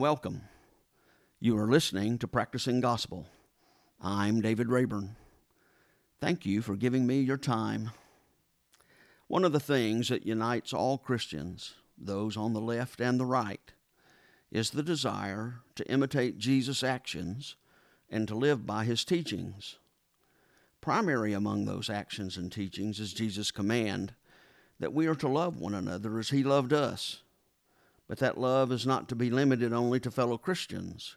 [0.00, 0.44] Welcome.
[1.40, 3.26] You are listening to Practicing Gospel.
[4.00, 5.14] I'm David Rayburn.
[6.18, 7.90] Thank you for giving me your time.
[9.26, 13.72] One of the things that unites all Christians, those on the left and the right,
[14.50, 17.56] is the desire to imitate Jesus' actions
[18.08, 19.76] and to live by his teachings.
[20.80, 24.14] Primary among those actions and teachings is Jesus' command
[24.78, 27.20] that we are to love one another as he loved us.
[28.10, 31.16] But that love is not to be limited only to fellow Christians.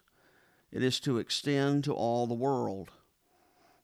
[0.71, 2.91] It is to extend to all the world,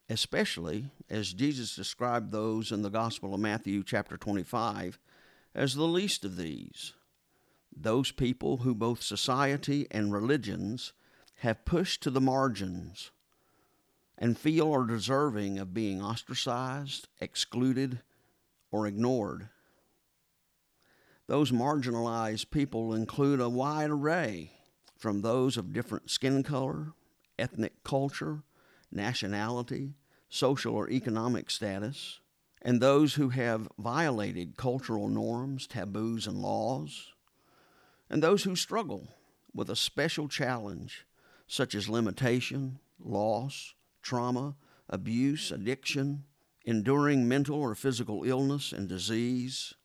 [0.07, 4.99] especially as Jesus described those in the Gospel of Matthew, chapter 25,
[5.55, 6.93] as the least of these.
[7.75, 10.93] Those people who both society and religions
[11.37, 13.09] have pushed to the margins
[14.19, 18.02] and feel are deserving of being ostracized, excluded,
[18.69, 19.49] or ignored.
[21.30, 24.53] Those marginalized people include a wide array
[24.97, 26.94] from those of different skin color,
[27.38, 28.41] ethnic culture,
[28.91, 29.94] nationality,
[30.27, 32.19] social or economic status,
[32.63, 37.13] and those who have violated cultural norms, taboos, and laws,
[38.09, 39.08] and those who struggle
[39.53, 41.05] with a special challenge
[41.45, 44.55] such as limitation, loss, trauma,
[44.89, 46.23] abuse, addiction,
[46.65, 49.76] enduring mental or physical illness and disease.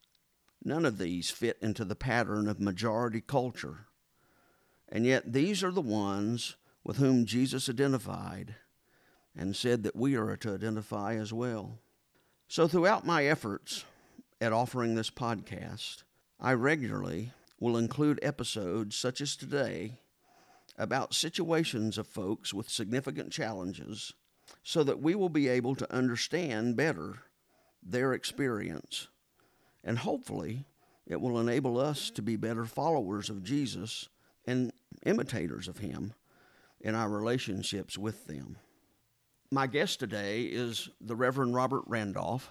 [0.64, 3.86] None of these fit into the pattern of majority culture.
[4.88, 8.54] And yet, these are the ones with whom Jesus identified
[9.36, 11.78] and said that we are to identify as well.
[12.48, 13.84] So, throughout my efforts
[14.40, 16.04] at offering this podcast,
[16.40, 19.98] I regularly will include episodes such as today
[20.76, 24.12] about situations of folks with significant challenges
[24.62, 27.20] so that we will be able to understand better
[27.82, 29.08] their experience.
[29.84, 30.66] And hopefully,
[31.06, 34.08] it will enable us to be better followers of Jesus
[34.46, 34.72] and
[35.04, 36.14] imitators of Him
[36.80, 38.56] in our relationships with them.
[39.50, 42.50] My guest today is the Reverend Robert Randolph.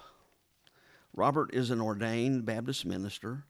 [1.12, 3.44] Robert is an ordained Baptist minister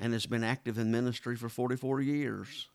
[0.00, 2.68] and has been active in ministry for 44 years.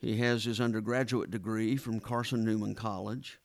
[0.00, 3.40] He has his undergraduate degree from Carson Newman College,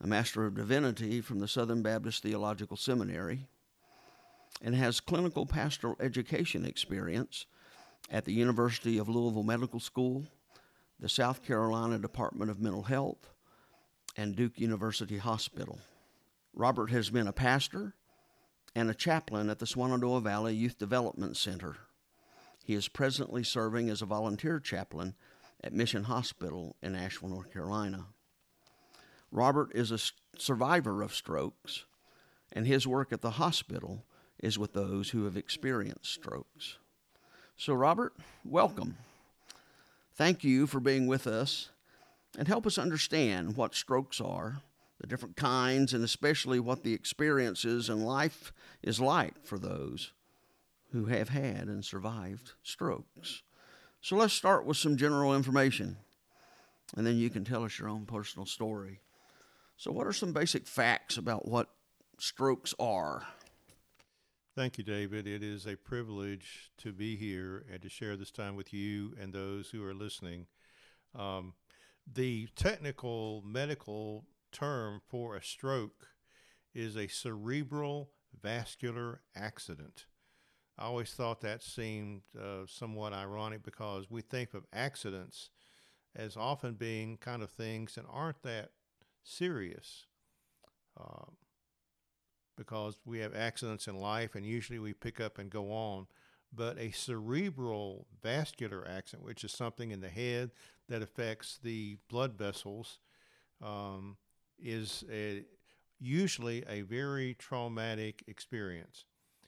[0.00, 3.46] a Master of Divinity from the Southern Baptist Theological Seminary,
[4.62, 7.46] and has clinical pastoral education experience
[8.10, 10.24] at the University of Louisville Medical School,
[10.98, 13.30] the South Carolina Department of Mental Health,
[14.16, 15.78] and Duke University Hospital.
[16.52, 17.94] Robert has been a pastor
[18.74, 21.76] and a chaplain at the Shenandoah Valley Youth Development Center.
[22.64, 25.14] He is presently serving as a volunteer chaplain
[25.62, 28.06] at Mission Hospital in Asheville, North Carolina.
[29.32, 29.98] Robert is a
[30.38, 31.84] survivor of strokes,
[32.52, 34.04] and his work at the hospital
[34.42, 36.78] is with those who have experienced strokes.
[37.56, 38.14] So, Robert,
[38.44, 38.96] welcome.
[40.14, 41.70] Thank you for being with us
[42.38, 44.62] and help us understand what strokes are,
[45.00, 48.52] the different kinds, and especially what the experiences in life
[48.82, 50.12] is like for those
[50.92, 53.42] who have had and survived strokes.
[54.00, 55.96] So let's start with some general information,
[56.96, 59.00] and then you can tell us your own personal story.
[59.76, 61.68] So, what are some basic facts about what
[62.18, 63.26] strokes are?
[64.60, 65.26] Thank you, David.
[65.26, 69.32] It is a privilege to be here and to share this time with you and
[69.32, 70.48] those who are listening.
[71.14, 71.54] Um,
[72.06, 76.08] the technical medical term for a stroke
[76.74, 80.04] is a cerebral vascular accident.
[80.78, 85.48] I always thought that seemed uh, somewhat ironic because we think of accidents
[86.14, 88.72] as often being kind of things that aren't that
[89.24, 90.04] serious.
[91.00, 91.30] Uh,
[92.60, 96.06] because we have accidents in life and usually we pick up and go on.
[96.52, 100.50] But a cerebral vascular accident, which is something in the head
[100.86, 102.98] that affects the blood vessels,
[103.64, 104.18] um,
[104.58, 105.44] is a,
[105.98, 109.06] usually a very traumatic experience.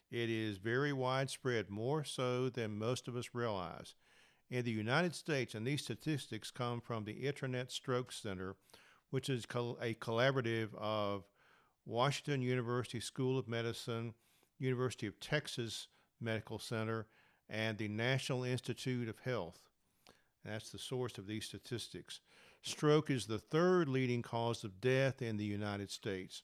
[0.09, 3.93] It is very widespread, more so than most of us realize.
[4.49, 8.55] In the United States, and these statistics come from the Internet Stroke Center,
[9.11, 11.25] which is a collaborative of
[11.85, 14.13] Washington University School of Medicine,
[14.57, 15.87] University of Texas
[16.21, 17.07] Medical Center,
[17.49, 19.59] and the National Institute of Health.
[20.45, 22.19] That's the source of these statistics.
[22.61, 26.43] Stroke is the third leading cause of death in the United States.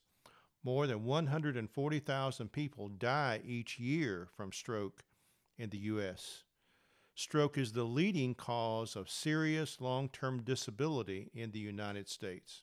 [0.62, 5.04] More than 140,000 people die each year from stroke
[5.58, 6.44] in the U.S.
[7.14, 12.62] Stroke is the leading cause of serious long term disability in the United States.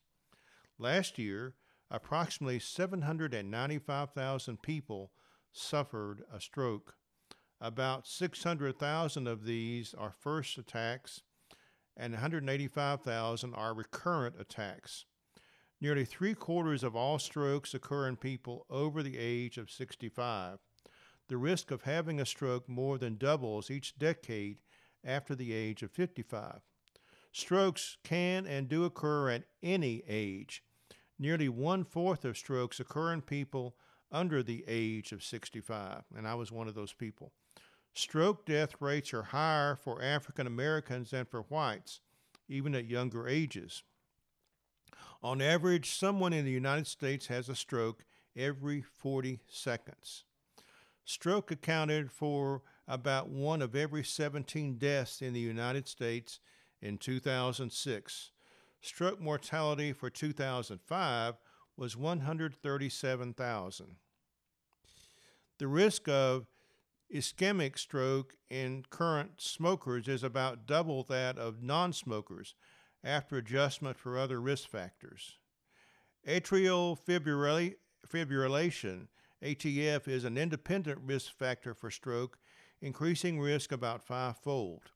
[0.78, 1.56] Last year,
[1.90, 5.12] approximately 795,000 people
[5.52, 6.96] suffered a stroke,
[7.60, 11.22] About 600,000 of these are first attacks,
[11.96, 15.06] and 185,000 are recurrent attacks.
[15.82, 20.60] Nearly three quarters of all strokes occur in people over the age of 65.
[21.30, 24.58] The risk of having a stroke more than doubles each decade
[25.04, 26.62] after the age of 55.
[27.32, 30.64] Strokes can and do occur at any age.
[31.20, 33.76] Nearly one fourth of strokes occur in people
[34.12, 37.32] under the age of 65, and I was one of those people.
[37.94, 42.02] Stroke death rates are higher for African Americans than for whites,
[42.48, 43.84] even at younger ages.
[45.24, 48.06] On average, someone in the United States has a stroke
[48.36, 50.26] every 40 seconds.
[51.04, 56.40] Stroke accounted for about one of every 17 deaths in the United States
[56.82, 58.32] in 2006.
[58.82, 61.36] Stroke mortality for 2005
[61.76, 63.96] was 137,000.
[65.60, 66.48] The risk of
[67.14, 72.56] ischemic stroke in current smokers is about double that of non smokers
[73.04, 75.38] after adjustment for other risk factors.
[76.28, 76.98] Atrial
[78.08, 79.08] fibrillation,
[79.44, 82.38] ATF, is an independent risk factor for stroke,
[82.82, 84.92] increasing risk about fivefold.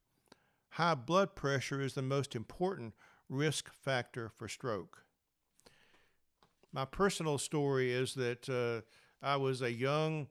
[0.70, 2.94] High blood pressure is the most important
[3.32, 5.04] risk factor for stroke.
[6.72, 8.82] My personal story is that uh,
[9.26, 10.28] I was a young,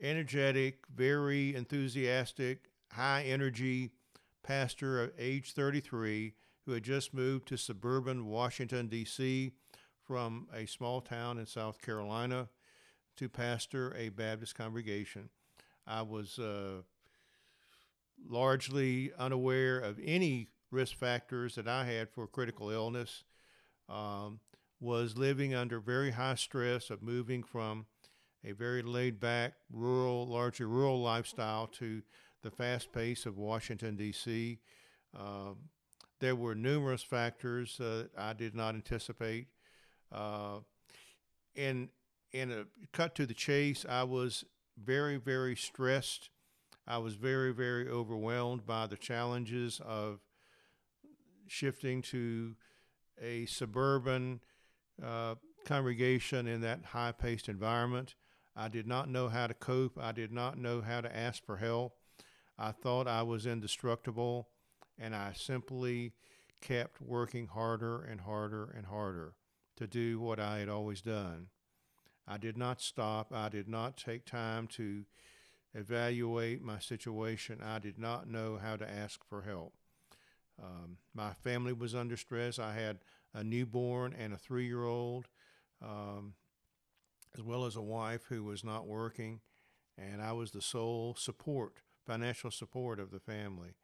[0.00, 3.92] energetic, very enthusiastic, high energy
[4.42, 6.34] pastor at age 33
[6.66, 9.52] who had just moved to suburban Washington, D.C.
[10.04, 12.48] from a small town in South Carolina
[13.16, 15.30] to pastor a Baptist congregation.
[15.86, 16.82] I was uh,
[18.28, 23.22] largely unaware of any risk factors that I had for critical illness.
[23.88, 24.40] Um,
[24.80, 27.86] was living under very high stress of moving from
[28.44, 32.02] a very laid back, rural, largely rural lifestyle to
[32.42, 34.58] the fast pace of Washington, D.C.
[35.16, 35.56] Um,
[36.18, 39.46] there were numerous factors uh, I did not anticipate.
[40.10, 40.60] Uh,
[41.54, 41.88] in
[42.32, 44.44] in a cut to the chase, I was
[44.82, 46.30] very very stressed.
[46.86, 50.20] I was very very overwhelmed by the challenges of
[51.52, 52.56] shifting to
[53.20, 54.40] a suburban
[55.04, 55.34] uh,
[55.66, 58.14] congregation in that high paced environment.
[58.56, 59.98] I did not know how to cope.
[60.00, 61.94] I did not know how to ask for help.
[62.58, 64.48] I thought I was indestructible
[64.98, 66.12] and I simply
[66.62, 69.34] kept working harder and harder and harder
[69.76, 71.48] to do what I had always done.
[72.26, 73.32] I did not stop.
[73.32, 75.04] I did not take time to
[75.74, 77.60] evaluate my situation.
[77.62, 79.74] I did not know how to ask for help.
[80.60, 82.58] Um, my family was under stress.
[82.58, 82.98] I had
[83.34, 85.28] a newborn and a three year old,
[85.82, 86.34] um,
[87.36, 89.40] as well as a wife who was not working.
[89.98, 91.74] And I was the sole support,
[92.06, 93.74] financial support of the family.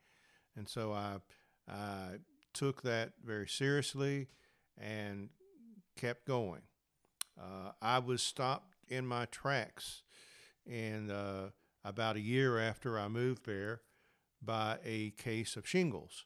[0.56, 1.18] And so I,
[1.68, 2.18] I
[2.52, 4.28] took that very seriously
[4.76, 5.30] and
[5.96, 6.62] kept going.
[7.38, 10.02] Uh, I was stopped in my tracks
[10.66, 11.50] in uh,
[11.84, 13.82] about a year after I moved there
[14.42, 16.24] by a case of shingles,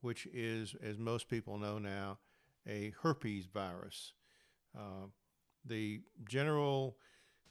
[0.00, 2.18] which is, as most people know now,
[2.66, 4.12] a herpes virus.
[4.76, 5.06] Uh,
[5.64, 6.96] the general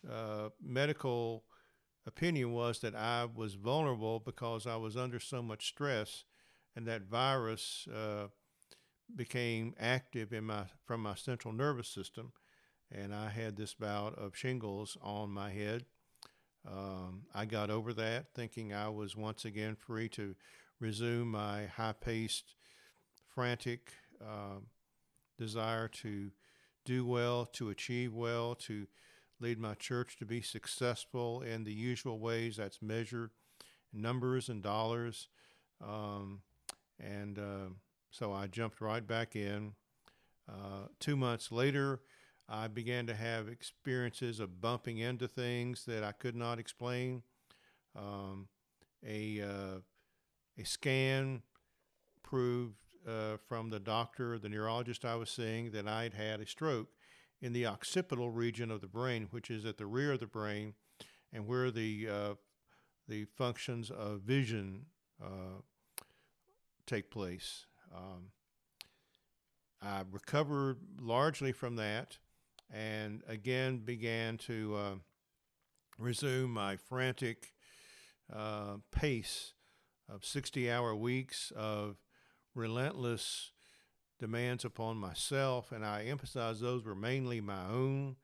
[0.10, 1.44] uh, medical
[2.06, 6.24] opinion was that I was vulnerable because I was under so much stress,
[6.76, 8.28] and that virus uh,
[9.16, 12.32] became active in my from my central nervous system,
[12.92, 15.86] and I had this bout of shingles on my head.
[16.68, 20.36] Um, I got over that, thinking I was once again free to
[20.80, 22.56] resume my high-paced,
[23.34, 24.60] frantic uh,
[25.38, 26.32] desire to
[26.86, 28.88] do well, to achieve well, to
[29.40, 33.32] lead my church to be successful in the usual ways that's measured
[33.94, 35.30] numbers and dollars.
[35.82, 36.42] Um,
[37.00, 37.70] and uh,
[38.12, 39.74] so I jumped right back in.
[40.50, 42.02] Uh, two months later,
[42.48, 47.24] I began to have experiences of bumping into things that I could not explain.
[47.96, 48.48] Um,
[49.06, 49.80] a, uh,
[50.60, 51.42] a scan
[52.22, 52.76] proved
[53.08, 56.90] uh, from the doctor, the neurologist I was seeing, that I had had a stroke
[57.42, 60.74] in the occipital region of the brain, which is at the rear of the brain,
[61.32, 62.34] and where the uh,
[63.08, 64.86] the functions of vision
[65.24, 65.62] uh,
[66.86, 67.66] take place.
[67.96, 68.32] Um,
[69.82, 72.18] I recovered largely from that,
[72.70, 74.96] and again began to uh,
[75.98, 77.54] resume my frantic
[78.32, 79.54] uh, pace
[80.10, 81.98] of 60-hour weeks of
[82.56, 83.52] relentless
[84.20, 88.18] demands upon myself, and I emphasize those were mainly my own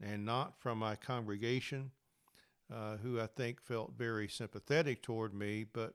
[0.00, 1.92] and not from my congregation.
[2.72, 5.94] uh, who I think felt very sympathetic toward me, but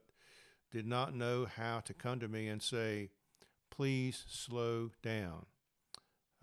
[0.70, 3.10] did not know how to come to me and say,
[3.70, 5.46] please slow down.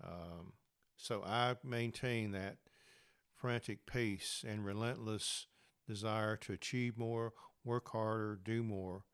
[0.02, 0.52] Um,
[0.96, 2.56] so I maintain that
[3.34, 5.46] frantic pace and relentless
[5.88, 7.32] desire to achieve more,
[7.66, 9.04] work harder, do more.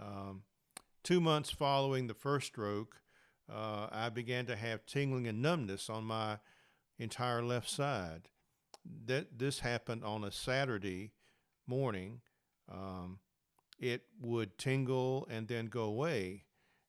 [0.00, 0.42] Um,
[1.02, 3.00] two months following the first stroke,
[3.50, 6.38] uh, I began to have tingling and numbness on my
[6.98, 8.28] entire left side.
[9.06, 11.12] That this happened on a Saturday
[11.66, 12.20] morning.
[12.70, 13.20] Um,
[13.78, 16.44] it would tingle and then go away.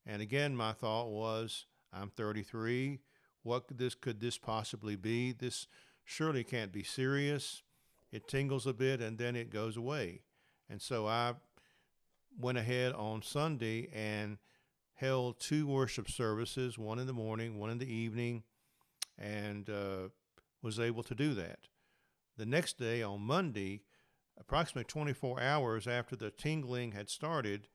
[0.06, 3.00] And again, my thought was, I'm 33.
[3.44, 5.32] What could this could this possibly be?
[5.32, 5.68] This
[6.04, 7.64] surely can't be serious.
[8.12, 10.22] It tingles a bit and then it goes away.
[10.70, 11.34] And so I
[12.40, 14.38] went ahead on Sunday and
[14.96, 18.44] held two worship services, one in the morning, one in the evening,
[19.18, 20.10] and uh,
[20.62, 21.60] was able to do that.
[22.38, 23.82] The next day, on Monday,
[24.40, 27.68] approximately 24 hours after the tingling had started,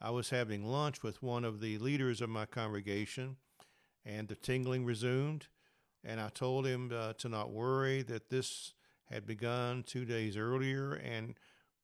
[0.00, 3.36] I was having lunch with one of the leaders of my congregation,
[4.04, 5.48] and the tingling resumed.
[6.04, 8.72] And I told him uh, to not worry, that this
[9.10, 11.34] had begun two days earlier and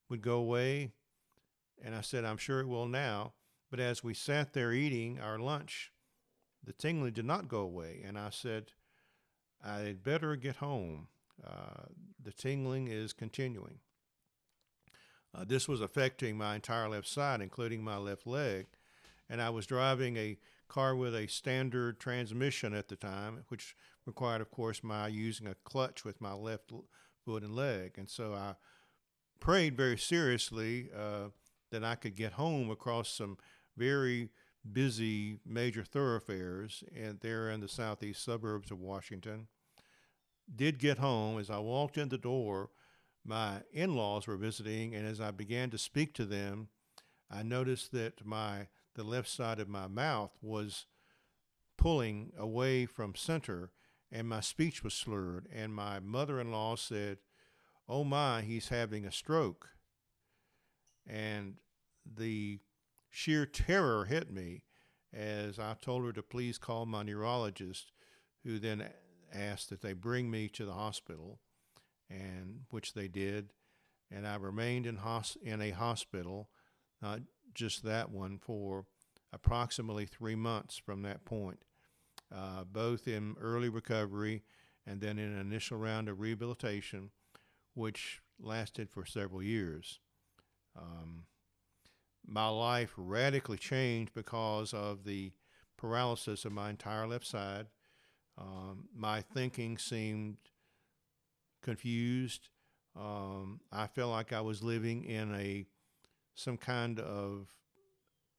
[0.09, 0.93] would go away.
[1.83, 3.33] And I said, I'm sure it will now.
[3.71, 5.91] But as we sat there eating our lunch,
[6.63, 8.03] the tingling did not go away.
[8.07, 8.73] And I said,
[9.65, 11.09] I'd better get home.
[11.45, 11.89] Uh,
[12.23, 13.79] the tingling is continuing.
[15.35, 18.67] Uh, this was affecting my entire left side, including my left leg.
[19.29, 23.75] And I was driving a car with a standard transmission at the time, which
[24.07, 26.73] required, of course, my using a clutch with my left
[27.25, 27.95] foot and leg.
[27.97, 28.55] And so I
[29.45, 31.29] prayed very seriously uh,
[31.71, 33.37] that I could get home across some
[33.77, 34.31] very
[34.73, 39.49] busy major thoroughfares and there in the southeast suburbs of Washington.
[40.57, 42.71] Did get home as I walked in the door
[43.23, 46.69] my in-laws were visiting, and as I began to speak to them,
[47.31, 50.87] I noticed that my the left side of my mouth was
[51.77, 53.73] pulling away from center,
[54.11, 55.49] and my speech was slurred.
[55.53, 57.19] And my mother-in-law said,
[57.89, 59.71] "Oh my, he's having a stroke."
[61.07, 61.57] And
[62.05, 62.61] the
[63.11, 64.65] sheer terror hit me
[65.13, 67.93] as I told her to please call my neurologist,
[68.43, 68.89] who then
[69.33, 71.41] asked that they bring me to the hospital
[72.11, 73.53] and which they did.
[74.11, 76.51] And I remained in, hos- in a hospital,
[77.01, 77.21] not
[77.55, 78.85] just that one, for
[79.33, 81.65] approximately three months from that point,
[82.35, 84.43] uh, both in early recovery
[84.87, 87.11] and then in an initial round of rehabilitation,
[87.75, 90.01] which lasted for several years.
[90.77, 91.25] Um,
[92.27, 95.33] my life radically changed because of the
[95.77, 97.67] paralysis of my entire left side.
[98.39, 100.37] Um, my thinking seemed
[101.63, 102.49] confused.
[102.97, 105.67] Um, I felt like I was living in a
[106.35, 107.49] some kind of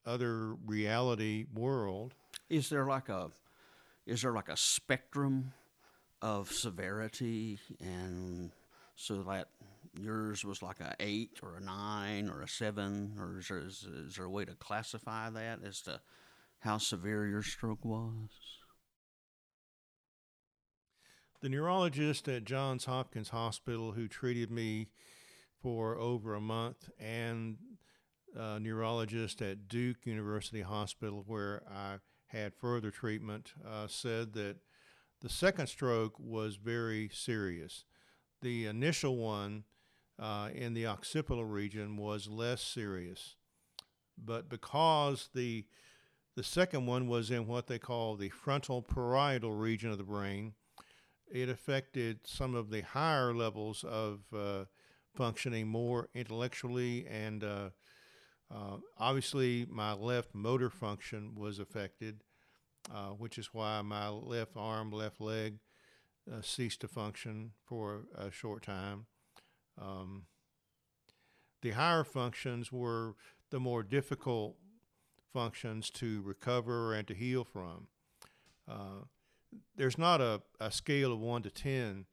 [0.04, 2.14] other reality world.
[2.48, 3.30] Is there like a
[4.06, 5.52] is there like a spectrum
[6.22, 8.50] of severity and
[8.96, 9.48] so that
[9.98, 13.82] yours was like a eight or a nine or a seven or is there, is,
[13.84, 16.00] is there a way to classify that as to
[16.60, 18.28] how severe your stroke was?
[21.46, 24.88] the neurologist at Johns Hopkins Hospital who treated me
[25.62, 27.56] for over a month and
[28.34, 34.56] a neurologist at Duke University Hospital where I had further treatment uh, said that
[35.20, 37.84] the second stroke was very serious.
[38.42, 39.64] The initial one
[40.18, 43.36] uh, in the occipital region was less serious,
[44.16, 45.66] but because the
[46.36, 50.52] the second one was in what they call the frontal parietal region of the brain,
[51.32, 54.64] it affected some of the higher levels of uh,
[55.14, 57.70] functioning more intellectually and uh,
[58.54, 62.22] uh, obviously my left motor function was affected
[62.94, 65.58] uh, which is why my left arm left leg
[66.32, 69.06] uh, ceased to function for a short time
[69.80, 70.24] um,
[71.62, 73.14] the higher functions were
[73.50, 74.56] the more difficult
[75.32, 77.88] functions to recover and to heal from
[78.68, 79.04] uh,
[79.76, 82.06] there's not a, a scale of one to ten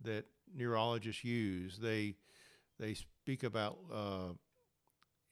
[0.00, 1.78] that neurologists use.
[1.78, 2.14] They
[2.78, 4.32] they speak about uh,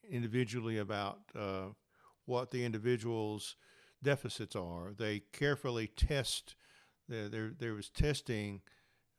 [0.08, 1.68] individually about uh,
[2.24, 3.56] what the individual's
[4.02, 4.92] deficits are.
[4.96, 6.54] They carefully test.
[7.08, 8.62] There there, there was testing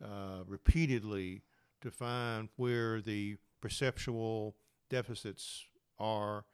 [0.03, 1.43] uh, repeatedly
[1.81, 4.55] to find where the perceptual
[4.89, 5.65] deficits
[5.99, 6.45] are,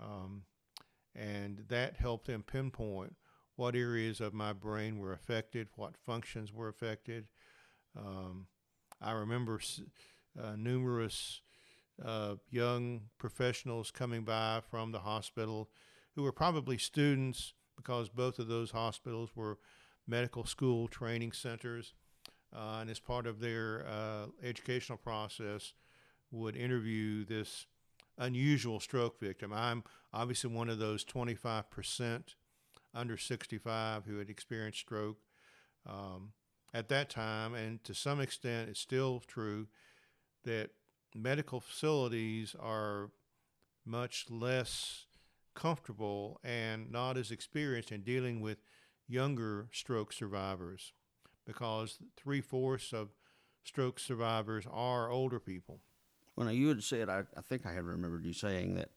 [0.00, 0.42] um,
[1.14, 3.14] and that helped them pinpoint
[3.56, 7.26] what areas of my brain were affected, what functions were affected.
[7.98, 8.46] Um,
[9.00, 9.60] I remember
[10.40, 11.40] uh, numerous
[12.04, 15.70] uh, young professionals coming by from the hospital
[16.14, 19.58] who were probably students because both of those hospitals were
[20.06, 21.94] medical school training centers.
[22.54, 25.74] Uh, and as part of their uh, educational process,
[26.30, 27.66] would interview this
[28.18, 29.52] unusual stroke victim.
[29.52, 32.34] I'm obviously one of those 25%
[32.94, 35.18] under 65 who had experienced stroke
[35.86, 36.32] um,
[36.72, 39.68] at that time, and to some extent, it's still true
[40.44, 40.70] that
[41.14, 43.10] medical facilities are
[43.84, 45.06] much less
[45.54, 48.58] comfortable and not as experienced in dealing with
[49.08, 50.92] younger stroke survivors
[51.46, 53.10] because three fourths of
[53.64, 55.80] stroke survivors are older people.
[56.36, 58.90] Well, you had said, I, I think I had remembered you saying that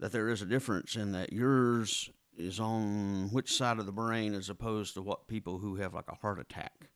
[0.00, 4.34] that there is a difference in that yours is on which side of the brain
[4.34, 6.88] as opposed to what people who have like a heart attack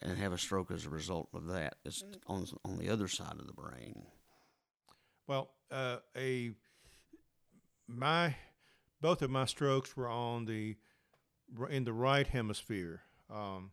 [0.00, 3.36] and have a stroke as a result of that is on on the other side
[3.38, 4.06] of the brain.
[5.26, 6.52] Well, uh, a
[7.88, 8.36] my
[9.00, 10.76] both of my strokes were on the
[11.70, 13.02] in the right hemisphere.
[13.30, 13.70] Um,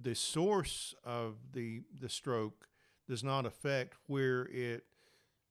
[0.00, 2.68] the source of the the stroke
[3.08, 4.84] does not affect where it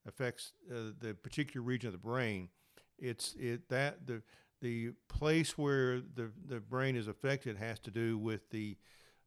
[0.08, 2.50] affects uh, the particular region of the brain.
[2.98, 4.22] It's it that the
[4.62, 8.78] the place where the the brain is affected has to do with the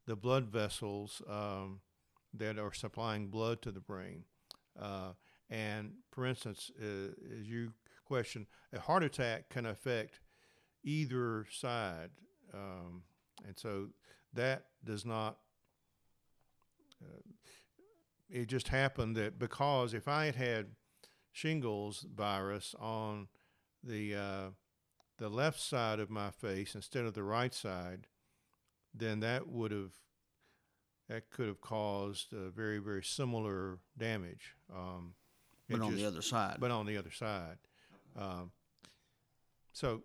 [0.05, 1.81] the blood vessels um,
[2.33, 4.23] that are supplying blood to the brain.
[4.79, 5.11] Uh,
[5.49, 7.73] and for instance, uh, as you
[8.05, 10.19] question, a heart attack can affect
[10.87, 12.11] either side,
[12.53, 13.03] um,
[13.45, 13.89] and so
[14.33, 15.37] that does not.
[17.03, 17.19] Uh,
[18.29, 20.65] it just happened that because if I had had
[21.31, 23.27] shingles virus on
[23.83, 24.49] the uh,
[25.17, 28.07] the left side of my face instead of the right side,
[28.93, 29.91] then that would have
[31.09, 34.55] that could have caused very very similar damage.
[34.73, 35.15] Um,
[35.69, 36.57] but on just, the other side.
[36.59, 37.57] But on the other side.
[38.17, 38.51] Um,
[39.73, 40.01] so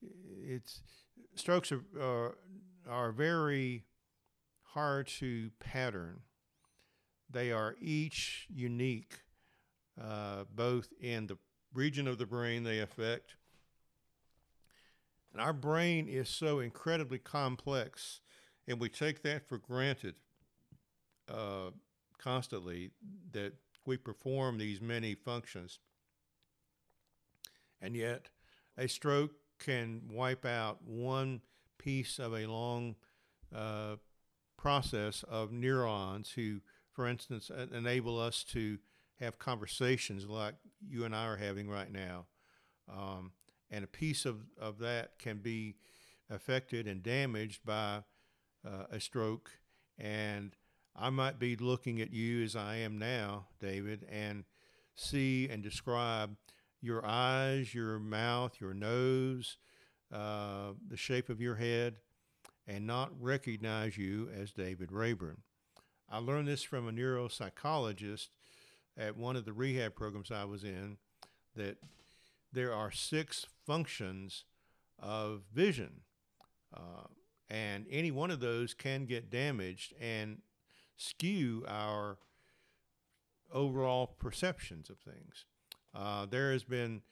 [0.00, 0.80] it's
[1.34, 2.38] strokes are, are
[2.88, 3.84] are very
[4.74, 6.20] hard to pattern
[7.30, 9.20] they are each unique,
[10.00, 11.36] uh, both in the
[11.74, 13.36] region of the brain they affect.
[15.32, 18.20] And our brain is so incredibly complex,
[18.66, 20.14] and we take that for granted
[21.28, 21.70] uh,
[22.16, 22.90] constantly
[23.32, 23.52] that
[23.84, 25.78] we perform these many functions.
[27.80, 28.30] And yet,
[28.76, 31.40] a stroke can wipe out one
[31.78, 32.96] piece of a long
[33.54, 33.96] uh,
[34.56, 36.60] process of neurons who
[36.98, 38.76] for instance, enable us to
[39.20, 42.26] have conversations like you and I are having right now.
[42.92, 43.30] Um,
[43.70, 45.76] and a piece of, of that can be
[46.28, 48.02] affected and damaged by
[48.66, 49.60] uh, a stroke.
[49.96, 50.56] And
[50.96, 54.42] I might be looking at you as I am now, David, and
[54.96, 56.34] see and describe
[56.80, 59.56] your eyes, your mouth, your nose,
[60.12, 61.96] uh, the shape of your head,
[62.66, 65.38] and not recognize you as David Rayburn.
[66.10, 68.28] I learned this from a neuropsychologist
[68.96, 70.96] at one of the rehab programs I was in
[71.54, 71.78] that
[72.52, 74.44] there are six functions
[74.98, 76.00] of vision.
[76.74, 77.06] Uh,
[77.50, 80.38] and any one of those can get damaged and
[80.96, 82.18] skew our
[83.52, 85.44] overall perceptions of things.
[85.98, 87.02] Uh, there has been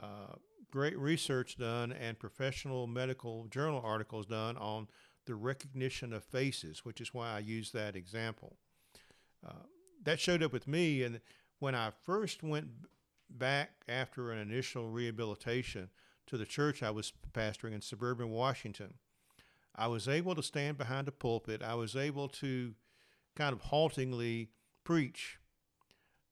[0.00, 0.34] uh,
[0.70, 4.88] great research done and professional medical journal articles done on
[5.24, 8.56] the recognition of faces, which is why I use that example.
[9.46, 9.64] Uh,
[10.04, 11.20] that showed up with me, and
[11.58, 12.68] when I first went
[13.30, 15.88] back after an initial rehabilitation
[16.26, 18.94] to the church I was pastoring in suburban Washington,
[19.74, 21.62] I was able to stand behind a pulpit.
[21.62, 22.74] I was able to
[23.34, 24.50] kind of haltingly
[24.84, 25.38] preach.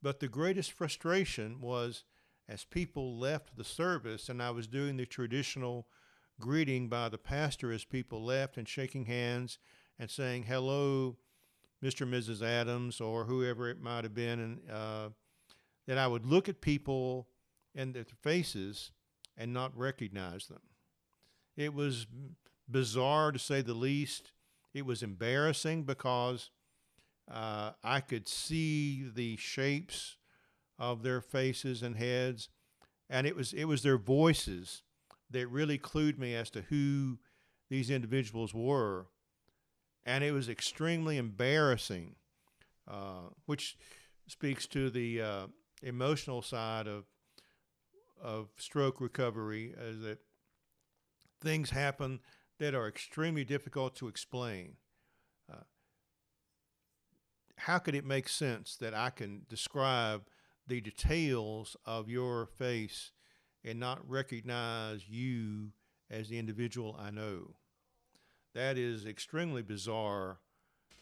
[0.05, 2.05] But the greatest frustration was
[2.47, 5.89] as people left the service and I was doing the traditional
[6.39, 9.59] greeting by the pastor as people left and shaking hands
[9.99, 11.17] and saying, hello,
[11.83, 12.03] Mr.
[12.03, 12.43] and Mrs.
[12.43, 14.41] Adams, or whoever it might have been.
[14.41, 15.09] And uh,
[15.87, 17.27] that I would look at people
[17.75, 18.93] and their faces
[19.39, 20.61] and not recognize them.
[21.57, 22.07] It was
[22.69, 24.33] bizarre to say the least.
[24.75, 26.51] It was embarrassing because
[27.31, 30.17] uh, I could see the shapes
[30.79, 32.49] of their faces and heads,
[33.09, 34.83] and it was it was their voices
[35.31, 37.19] that really clued me as to who
[37.71, 39.07] these individuals were.
[40.07, 42.17] And it was extremely embarrassing,
[42.87, 43.79] uh, which
[44.27, 45.47] speaks to the uh,
[45.83, 47.05] emotional side of
[48.23, 50.19] of stroke recovery, is that
[51.41, 52.21] things happen
[52.59, 54.77] that are extremely difficult to explain.
[57.65, 60.29] How could it make sense that I can describe
[60.67, 63.13] the details of your face
[63.65, 65.73] and not recognize you
[66.11, 67.55] as the individual I know?
[68.55, 70.41] That is extremely bizarre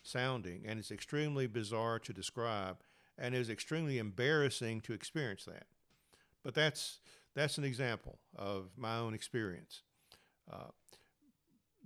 [0.04, 2.76] sounding, and it's extremely bizarre to describe,
[3.18, 5.66] and is extremely embarrassing to experience that.
[6.44, 7.00] But that's
[7.34, 9.82] that's an example of my own experience.
[10.48, 10.70] Uh,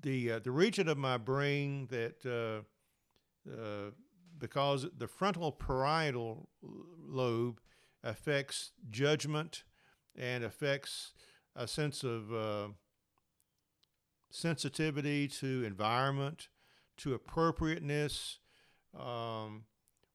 [0.03, 3.91] the uh, the region of my brain that uh, uh
[4.39, 7.61] because the frontal parietal lobe
[8.03, 9.65] affects judgment
[10.17, 11.13] and affects
[11.55, 12.69] a sense of uh,
[14.31, 16.49] sensitivity to environment,
[16.99, 18.39] to appropriateness.
[18.99, 19.65] Um,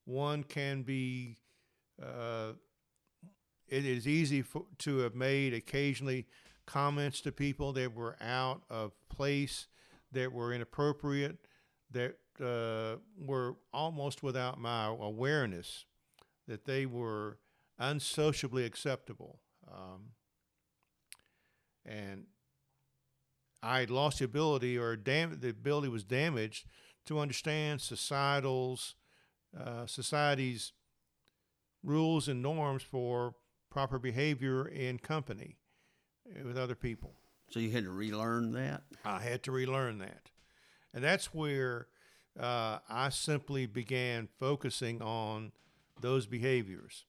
[0.06, 1.38] one can be,
[2.02, 2.54] uh,
[3.68, 6.28] it is easy for, to have made occasionally
[6.66, 9.68] comments to people that were out of place,
[10.12, 11.38] that were inappropriate,
[11.92, 15.86] that uh, were almost without my awareness,
[16.48, 17.39] that they were
[17.80, 19.39] unsociably acceptable.
[19.67, 20.12] Um,
[21.86, 22.26] and
[23.63, 26.65] I had lost the ability, or dam- the ability was damaged
[27.06, 28.96] to understand societal's
[29.60, 30.74] uh, society's
[31.84, 33.36] rules and norms for
[33.70, 35.58] proper behavior in company
[36.28, 37.15] uh, with other people.
[37.50, 38.84] So you had to relearn that.
[39.04, 40.30] I had to relearn that,
[40.94, 41.88] and that's where
[42.39, 45.52] uh, I simply began focusing on
[46.00, 47.06] those behaviors.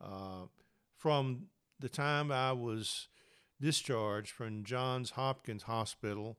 [0.00, 0.46] Uh,
[0.96, 1.46] from
[1.78, 3.08] the time I was
[3.60, 6.38] discharged from Johns Hopkins Hospital,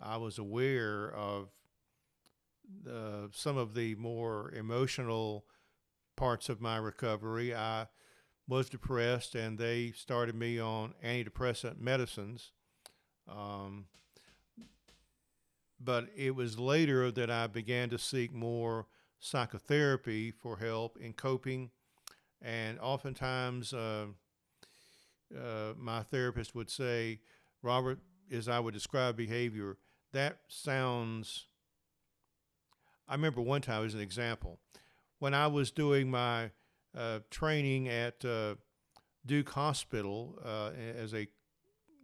[0.00, 1.48] I was aware of
[3.32, 5.44] some of the more emotional
[6.16, 7.54] parts of my recovery.
[7.54, 7.86] I
[8.48, 12.52] was depressed, and they started me on antidepressant medicines.
[13.28, 13.86] Um,
[15.80, 18.86] but it was later that I began to seek more
[19.18, 21.70] psychotherapy for help in coping.
[22.40, 24.06] And oftentimes, uh,
[25.34, 27.20] uh, my therapist would say,
[27.62, 27.98] Robert,
[28.30, 29.78] as I would describe behavior,
[30.12, 31.46] that sounds.
[33.08, 34.58] I remember one time, as an example,
[35.18, 36.50] when I was doing my
[36.96, 38.56] uh, training at uh,
[39.24, 41.28] Duke Hospital uh, as a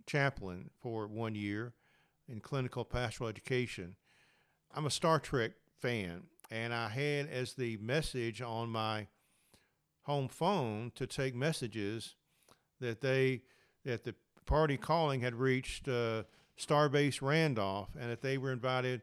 [0.07, 1.75] chaplain for one year
[2.29, 3.97] in clinical pastoral education.
[4.75, 9.09] I'm a Star Trek fan, and I had as the message on my
[10.03, 12.17] home phone to take messages
[12.81, 13.43] that they
[13.85, 14.15] that the
[14.47, 16.23] party calling had reached uh,
[16.59, 19.03] Starbase Randolph, and that they were invited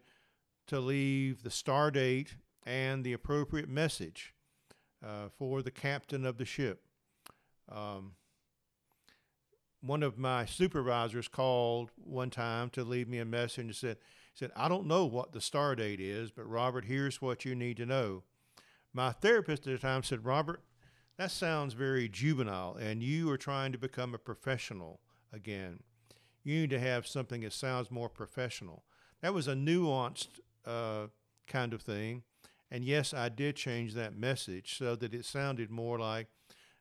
[0.67, 4.33] to leave the star date and the appropriate message
[5.05, 6.83] uh, for the captain of the ship.
[7.69, 8.13] Um,
[9.81, 13.97] one of my supervisors called one time to leave me a message and said,
[14.33, 17.77] said, I don't know what the star date is, but Robert, here's what you need
[17.77, 18.23] to know.
[18.93, 20.61] My therapist at the time said, Robert,
[21.17, 25.01] that sounds very juvenile, and you are trying to become a professional
[25.33, 25.79] again.
[26.43, 28.83] You need to have something that sounds more professional.
[29.21, 31.07] That was a nuanced uh,
[31.47, 32.23] kind of thing.
[32.71, 36.27] And yes, I did change that message so that it sounded more like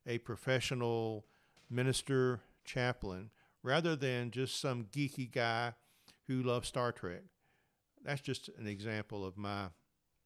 [0.07, 1.27] a professional
[1.69, 3.31] minister chaplain
[3.63, 5.73] rather than just some geeky guy
[6.29, 7.23] who loves Star Trek.
[8.05, 9.69] That's just an example of my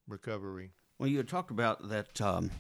[0.07, 0.73] recovery.
[0.99, 2.21] Well, you had talked about that.
[2.21, 2.51] Um,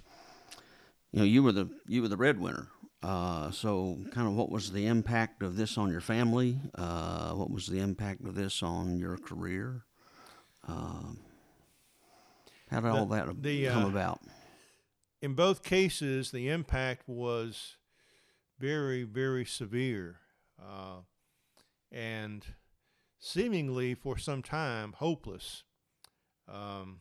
[1.12, 2.68] you know, you were the you were the breadwinner.
[3.02, 6.58] Uh, so, kind of, what was the impact of this on your family?
[6.76, 9.84] Uh, what was the impact of this on your career?
[10.68, 11.18] Um,
[12.70, 14.20] how did the, all that the, come uh, about?
[15.20, 17.76] In both cases, the impact was
[18.62, 20.20] very, very severe,
[20.56, 21.00] uh,
[21.90, 22.46] and
[23.18, 25.64] seemingly for some time hopeless.
[26.46, 27.00] Um,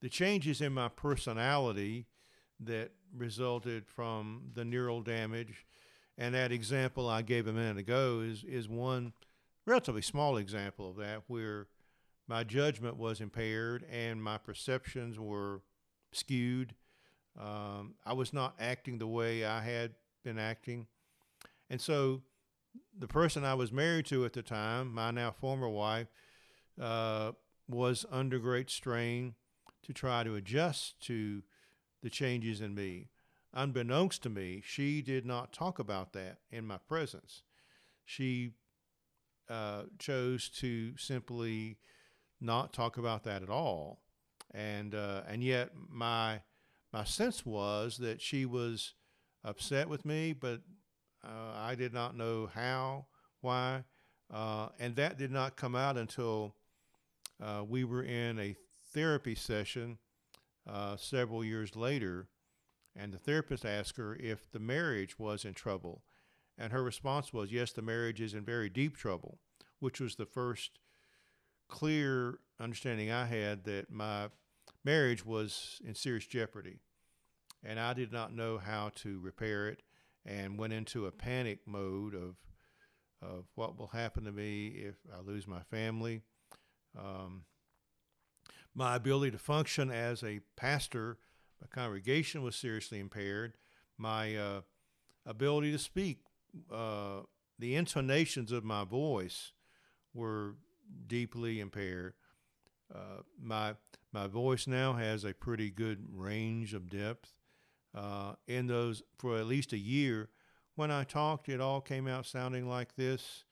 [0.00, 2.06] the changes in my personality
[2.60, 5.66] that resulted from the neural damage,
[6.16, 9.14] and that example I gave a minute ago is is one
[9.66, 11.66] relatively small example of that, where
[12.28, 15.62] my judgment was impaired and my perceptions were
[16.12, 16.76] skewed.
[17.36, 20.86] Um, I was not acting the way I had been acting.
[21.70, 22.22] And so
[22.98, 26.08] the person I was married to at the time, my now former wife,
[26.80, 27.32] uh,
[27.68, 29.34] was under great strain
[29.82, 31.42] to try to adjust to
[32.02, 33.08] the changes in me.
[33.54, 37.42] Unbeknownst to me, she did not talk about that in my presence.
[38.04, 38.52] She
[39.48, 41.78] uh, chose to simply
[42.40, 44.00] not talk about that at all,
[44.52, 46.40] and uh, and yet my
[46.92, 48.94] my sense was that she was
[49.44, 50.60] upset with me, but
[51.24, 53.06] uh, I did not know how,
[53.40, 53.84] why,
[54.32, 56.54] uh, and that did not come out until
[57.42, 58.56] uh, we were in a
[58.92, 59.98] therapy session
[60.68, 62.28] uh, several years later,
[62.96, 66.02] and the therapist asked her if the marriage was in trouble.
[66.58, 69.38] And her response was, Yes, the marriage is in very deep trouble,
[69.80, 70.78] which was the first
[71.68, 74.28] clear understanding I had that my
[74.84, 76.80] marriage was in serious jeopardy.
[77.64, 79.82] And I did not know how to repair it
[80.24, 82.36] and went into a panic mode of,
[83.20, 86.22] of what will happen to me if I lose my family.
[86.98, 87.44] Um,
[88.74, 91.18] my ability to function as a pastor,
[91.60, 93.54] my congregation was seriously impaired.
[93.98, 94.60] My uh,
[95.26, 96.20] ability to speak,
[96.72, 97.20] uh,
[97.58, 99.52] the intonations of my voice
[100.14, 100.56] were
[101.06, 102.14] deeply impaired.
[102.92, 103.74] Uh, my
[104.12, 107.32] my voice now has a pretty good range of depth.
[107.94, 110.30] Uh, in those for at least a year,
[110.74, 113.44] when I talked, it all came out sounding like this,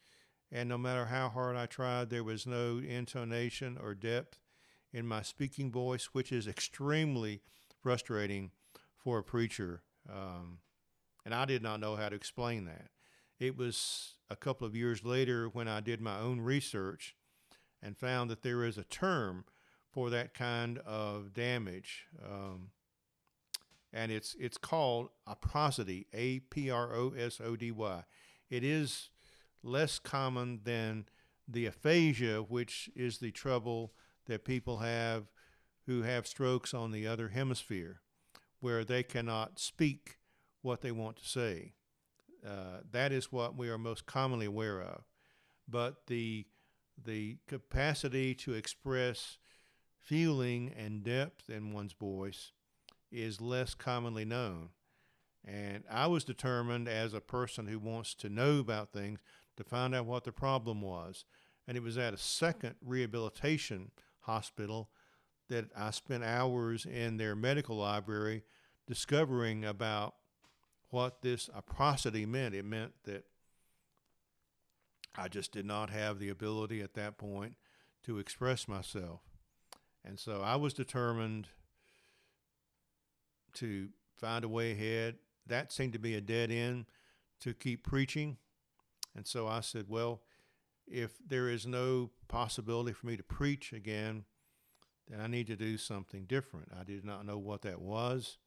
[0.50, 4.40] and no matter how hard I tried, there was no intonation or depth
[4.92, 7.42] in my speaking voice, which is extremely
[7.78, 8.50] frustrating
[8.96, 9.82] for a preacher.
[10.10, 10.58] Um,
[11.24, 12.88] and I did not know how to explain that.
[13.38, 17.14] It was a couple of years later when I did my own research
[17.82, 19.44] and found that there is a term
[19.90, 22.06] for that kind of damage.
[22.22, 22.70] Um,
[23.92, 28.02] and it's it's called aprosody, A P R O S O D Y.
[28.48, 29.10] It is
[29.62, 31.06] less common than
[31.46, 33.92] the aphasia, which is the trouble
[34.26, 35.30] that people have
[35.86, 38.00] who have strokes on the other hemisphere,
[38.60, 40.18] where they cannot speak
[40.62, 41.74] what they want to say.
[42.46, 45.02] Uh, that is what we are most commonly aware of.
[45.68, 46.46] But the
[47.02, 49.38] the capacity to express
[49.98, 52.52] feeling and depth in one's voice
[53.10, 54.70] is less commonly known.
[55.44, 59.20] And I was determined as a person who wants to know about things
[59.56, 61.24] to find out what the problem was.
[61.66, 64.90] And it was at a second rehabilitation hospital
[65.48, 68.44] that I spent hours in their medical library
[68.86, 70.14] discovering about
[70.90, 72.54] what this aprosody meant.
[72.54, 73.24] It meant that
[75.16, 77.54] I just did not have the ability at that point
[78.04, 79.20] to express myself.
[80.04, 81.48] And so I was determined
[83.54, 85.16] to find a way ahead.
[85.46, 86.86] That seemed to be a dead end
[87.40, 88.36] to keep preaching.
[89.16, 90.22] And so I said, well,
[90.86, 94.24] if there is no possibility for me to preach again,
[95.08, 96.68] then I need to do something different.
[96.78, 98.38] I did not know what that was.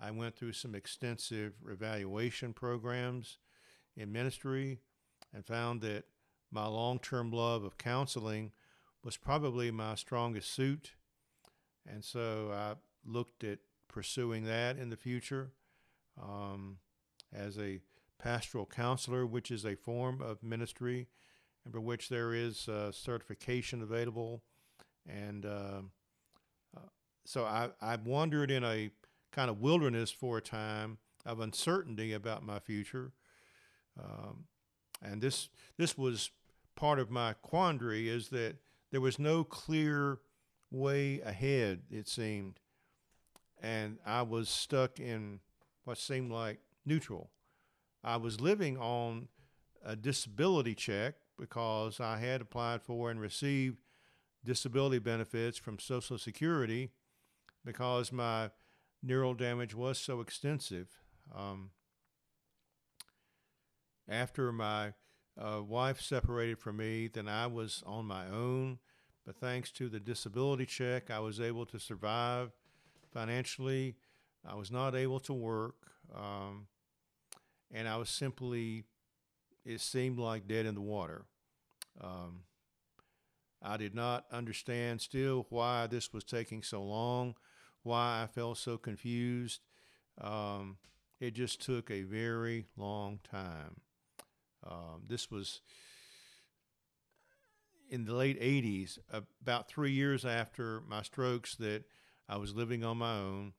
[0.00, 3.38] I went through some extensive evaluation programs
[3.96, 4.80] in ministry
[5.32, 6.04] and found that
[6.50, 8.52] my long term love of counseling
[9.04, 10.92] was probably my strongest suit.
[11.86, 13.58] And so I looked at
[13.94, 15.52] pursuing that in the future
[16.20, 16.78] um,
[17.32, 17.78] as a
[18.18, 21.06] pastoral counselor, which is a form of ministry
[21.64, 24.42] and for which there is uh, certification available.
[25.08, 25.82] And uh,
[26.76, 26.88] uh,
[27.24, 28.90] so I, I wandered in a
[29.30, 33.12] kind of wilderness for a time of uncertainty about my future.
[33.96, 34.46] Um,
[35.00, 36.30] and this, this was
[36.74, 38.56] part of my quandary is that
[38.90, 40.18] there was no clear
[40.72, 42.58] way ahead, it seemed.
[43.64, 45.40] And I was stuck in
[45.84, 47.30] what seemed like neutral.
[48.02, 49.28] I was living on
[49.82, 53.78] a disability check because I had applied for and received
[54.44, 56.90] disability benefits from Social Security
[57.64, 58.50] because my
[59.02, 60.88] neural damage was so extensive.
[61.34, 61.70] Um,
[64.06, 64.92] after my
[65.38, 68.78] uh, wife separated from me, then I was on my own.
[69.24, 72.50] But thanks to the disability check, I was able to survive
[73.14, 73.96] financially.
[74.46, 75.76] I was not able to work.
[76.14, 76.66] Um,
[77.72, 78.84] and I was simply
[79.64, 81.24] it seemed like dead in the water.
[82.00, 82.40] Um,
[83.62, 87.34] I did not understand still why this was taking so long,
[87.82, 89.60] why I felt so confused.
[90.20, 90.76] Um,
[91.18, 93.80] it just took a very long time.
[94.66, 95.60] Um, this was
[97.88, 101.84] in the late 80s, about three years after my strokes, that
[102.28, 103.52] I was living on my own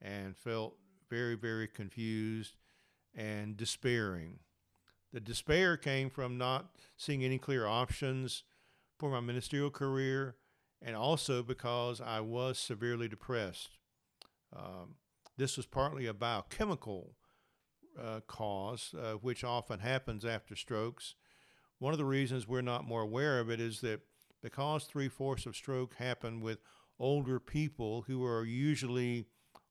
[0.00, 0.76] and felt
[1.10, 2.56] very, very confused
[3.14, 4.38] and despairing.
[5.12, 8.44] The despair came from not seeing any clear options
[8.98, 10.36] for my ministerial career
[10.80, 13.78] and also because I was severely depressed.
[14.54, 14.96] Um,
[15.36, 17.14] this was partly a biochemical
[18.00, 21.14] uh, cause, uh, which often happens after strokes.
[21.78, 24.00] One of the reasons we're not more aware of it is that
[24.42, 26.58] because three fourths of stroke happen with
[26.98, 29.26] older people who are usually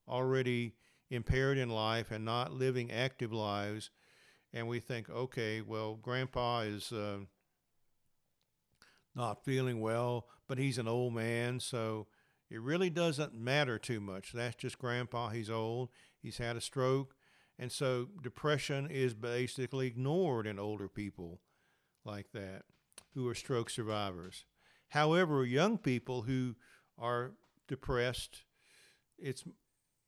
[0.07, 0.75] already
[1.09, 3.89] impaired in life and not living active lives,
[4.53, 7.19] and we think, okay, well, grandpa is uh,
[9.15, 12.07] not feeling well, but he's an old man, so
[12.51, 14.33] It really doesn't matter too much.
[14.33, 15.29] That's just grandpa.
[15.29, 15.87] He's old.
[16.21, 17.15] He's had a stroke.
[17.57, 21.39] And so depression is basically ignored in older people
[22.03, 22.63] like that
[23.13, 24.43] who are stroke survivors.
[24.89, 26.55] However, young people who
[26.97, 27.31] are
[27.67, 28.43] depressed,
[29.17, 29.43] it's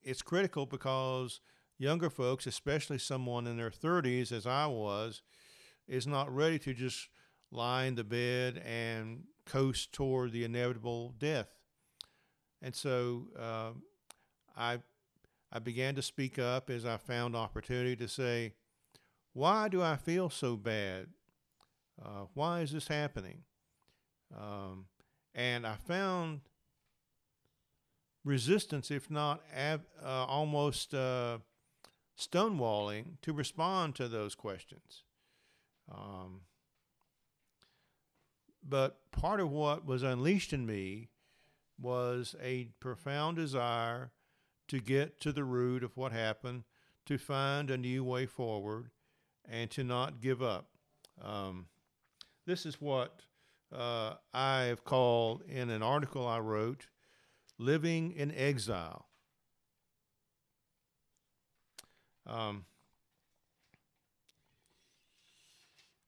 [0.02, 1.40] it's critical because
[1.78, 5.22] younger folks, especially someone in their 30s as I was,
[5.88, 7.08] is not ready to just
[7.50, 11.48] lie in the bed and coast toward the inevitable death.
[12.60, 13.70] And so uh,
[14.56, 14.78] I
[15.52, 18.54] I began to speak up as I found opportunity to say,
[19.34, 21.06] why do I feel so bad?
[22.02, 23.42] Uh, why is this happening?
[24.36, 24.86] Um,
[25.32, 26.40] and I found
[28.24, 31.38] resistance, if not ab- uh, almost uh,
[32.18, 35.02] stonewalling, to respond to those questions.
[35.90, 36.42] Um,
[38.66, 41.10] but part of what was unleashed in me
[41.78, 44.12] was a profound desire
[44.68, 46.64] to get to the root of what happened,
[47.04, 48.90] to find a new way forward,
[49.46, 50.70] and to not give up.
[51.20, 51.66] Um,
[52.46, 53.20] this is what
[53.74, 56.86] uh, I have called in an article I wrote
[57.58, 59.06] Living in Exile.
[62.26, 62.64] Um,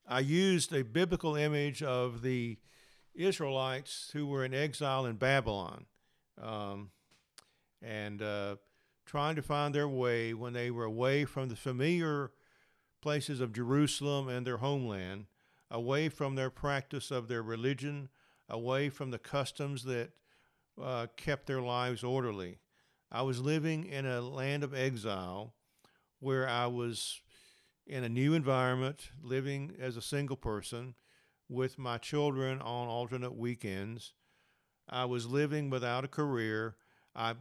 [0.09, 2.59] I used a biblical image of the
[3.15, 5.87] Israelites who were in exile in Babylon.
[6.41, 6.91] Um,
[7.83, 8.57] and uh,
[9.05, 12.33] trying to find their way when they were away from the familiar
[13.01, 15.27] places of Jerusalem and their homeland,
[15.71, 18.09] away from their practice of their religion,
[18.49, 20.11] away from the customs that
[20.83, 22.59] uh, kept their lives orderly.
[23.11, 25.55] I was living in a land of exile
[26.21, 27.21] where I was
[27.87, 30.95] in a new environment, living as a single person
[31.49, 34.15] with my children on alternate weekends.
[34.89, 36.77] I was living without a career.
[37.15, 37.35] I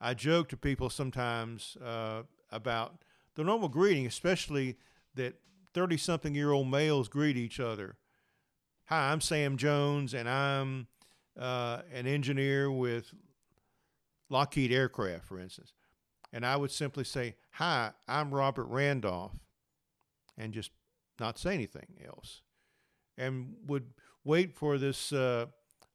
[0.00, 4.78] I joke to people sometimes uh, about the normal greeting, especially
[5.14, 5.34] that
[5.74, 7.96] 30 something year old males greet each other.
[8.86, 10.88] Hi, I'm Sam Jones, and I'm
[11.40, 13.12] uh, an engineer with
[14.28, 15.72] Lockheed Aircraft, for instance.
[16.32, 19.38] And I would simply say, Hi, I'm Robert Randolph,
[20.38, 20.70] and just
[21.18, 22.42] not say anything else.
[23.18, 23.86] And would
[24.24, 25.46] wait for this uh,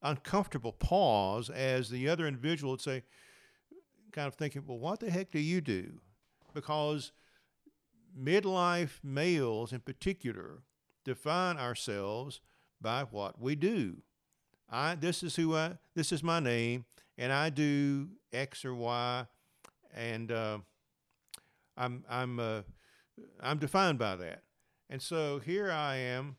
[0.01, 3.03] uncomfortable pause as the other individual would say,
[4.11, 5.99] kind of thinking, well, what the heck do you do?
[6.53, 7.11] Because
[8.17, 10.63] midlife males in particular
[11.03, 12.41] define ourselves
[12.81, 13.97] by what we do.
[14.69, 16.85] I this is who I this is my name,
[17.17, 19.25] and I do X or Y,
[19.95, 20.57] and uh,
[21.77, 22.61] I'm I'm uh,
[23.41, 24.43] I'm defined by that.
[24.89, 26.35] And so here I am,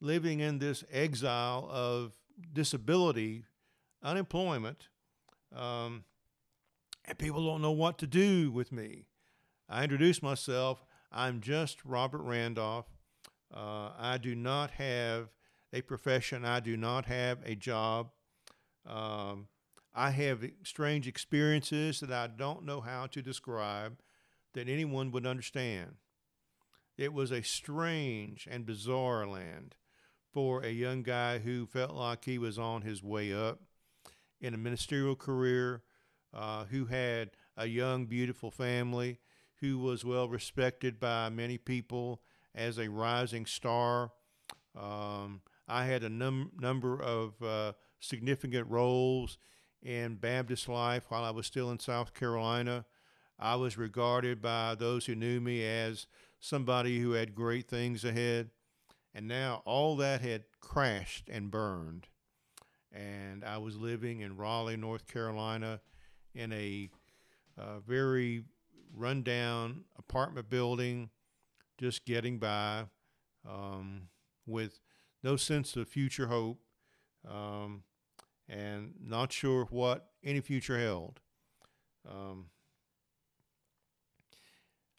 [0.00, 2.12] living in this exile of
[2.52, 3.44] disability,
[4.02, 4.88] unemployment,
[5.56, 6.04] um,
[7.06, 9.06] and people don't know what to do with me.
[9.68, 10.84] I introduce myself.
[11.10, 12.86] I'm just Robert Randolph.
[13.54, 15.28] Uh, I do not have
[15.72, 16.44] a profession.
[16.44, 18.10] I do not have a job.
[18.86, 19.48] Um,
[19.94, 23.98] I have strange experiences that I don't know how to describe
[24.54, 25.96] that anyone would understand.
[26.96, 29.76] It was a strange and bizarre land
[30.32, 33.60] for a young guy who felt like he was on his way up
[34.40, 35.82] in a ministerial career,
[36.32, 39.18] uh, who had a young, beautiful family,
[39.60, 42.20] who was well respected by many people
[42.54, 44.12] as a rising star.
[44.76, 49.38] Um, I had a num- number of uh, significant roles
[49.82, 52.84] in Baptist life while I was still in South Carolina.
[53.38, 56.06] I was regarded by those who knew me as
[56.40, 58.50] somebody who had great things ahead.
[59.14, 62.08] And now all that had crashed and burned.
[62.92, 65.80] And I was living in Raleigh, North Carolina,
[66.34, 66.88] in a
[67.56, 68.44] uh, very
[68.94, 71.10] rundown apartment building,
[71.78, 72.84] just getting by
[73.48, 74.08] um,
[74.46, 74.80] with
[75.22, 76.60] no sense of future hope
[77.28, 77.82] um,
[78.48, 81.20] and not sure what any future held.
[82.08, 82.46] Um,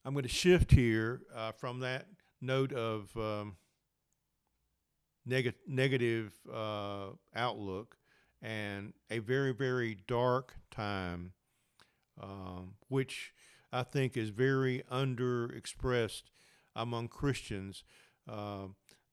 [0.06, 2.08] I'm going to shift here uh, from that
[2.42, 3.58] note of um,
[5.26, 7.98] neg- negative uh, outlook
[8.42, 11.34] and a very, very dark time,
[12.22, 13.34] um, which
[13.72, 16.24] I think is very underexpressed
[16.76, 17.84] among Christians.
[18.28, 18.68] Uh,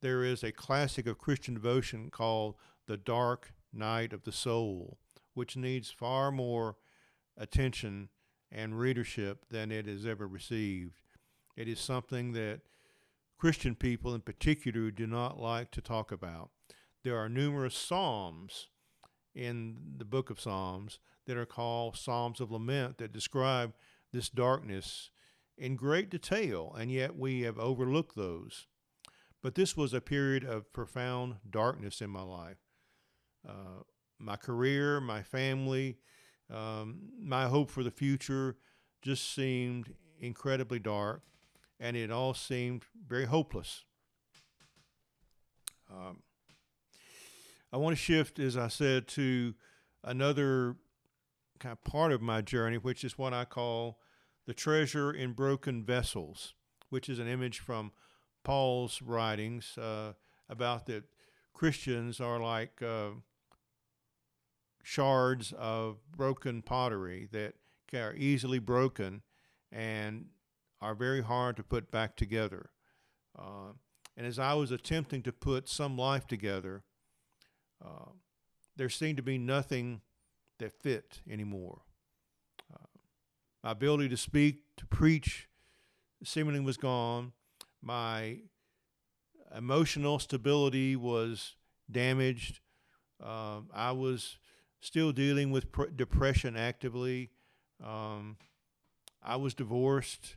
[0.06, 2.54] there is a classic of Christian devotion called
[2.86, 4.98] The Dark Night of the Soul,
[5.34, 6.76] which needs far more
[7.36, 8.10] attention
[8.52, 11.00] and readership than it has ever received.
[11.56, 12.60] It is something that
[13.36, 16.50] Christian people in particular do not like to talk about.
[17.02, 18.68] There are numerous psalms
[19.34, 23.74] in the book of Psalms that are called Psalms of Lament that describe
[24.12, 25.10] this darkness
[25.58, 28.68] in great detail, and yet we have overlooked those.
[29.46, 32.56] But this was a period of profound darkness in my life.
[33.48, 33.84] Uh,
[34.18, 35.98] my career, my family,
[36.52, 38.56] um, my hope for the future
[39.02, 41.22] just seemed incredibly dark,
[41.78, 43.84] and it all seemed very hopeless.
[45.88, 46.24] Um,
[47.72, 49.54] I want to shift, as I said, to
[50.02, 50.74] another
[51.60, 54.00] kind of part of my journey, which is what I call
[54.44, 56.54] the treasure in broken vessels,
[56.90, 57.92] which is an image from
[58.46, 60.12] Paul's writings uh,
[60.48, 61.02] about that
[61.52, 63.08] Christians are like uh,
[64.84, 67.54] shards of broken pottery that
[67.92, 69.22] are easily broken
[69.72, 70.26] and
[70.80, 72.70] are very hard to put back together.
[73.36, 73.72] Uh,
[74.16, 76.84] and as I was attempting to put some life together,
[77.84, 78.12] uh,
[78.76, 80.02] there seemed to be nothing
[80.60, 81.80] that fit anymore.
[82.72, 82.86] Uh,
[83.64, 85.48] my ability to speak, to preach,
[86.22, 87.32] seemingly was gone.
[87.86, 88.38] My
[89.56, 91.54] emotional stability was
[91.88, 92.58] damaged.
[93.22, 94.38] Um, I was
[94.80, 97.30] still dealing with pr- depression actively.
[97.80, 98.38] Um,
[99.22, 100.34] I was divorced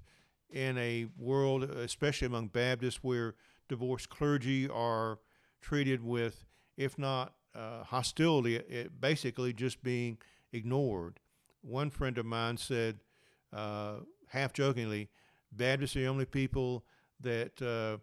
[0.52, 3.34] in a world, especially among Baptists, where
[3.68, 5.18] divorced clergy are
[5.60, 6.46] treated with,
[6.78, 10.20] if not uh, hostility, it basically just being
[10.54, 11.20] ignored.
[11.62, 13.00] One friend of mine said,
[13.52, 15.10] uh, half jokingly,
[15.52, 16.86] Baptists are the only people
[17.22, 17.98] that uh,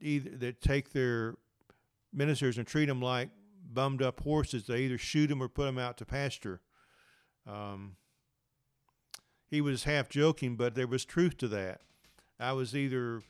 [0.00, 1.36] either that take their
[2.12, 3.30] ministers and treat them like
[3.72, 4.66] bummed up horses.
[4.66, 6.60] They either shoot them or put them out to pasture.
[7.46, 7.96] Um,
[9.46, 11.80] he was half joking, but there was truth to that.
[12.40, 13.20] I was either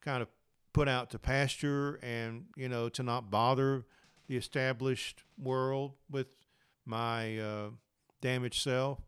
[0.00, 0.28] kind of
[0.72, 3.84] put out to pasture and you know to not bother
[4.26, 6.28] the established world with
[6.84, 7.70] my uh,
[8.20, 9.00] damaged self,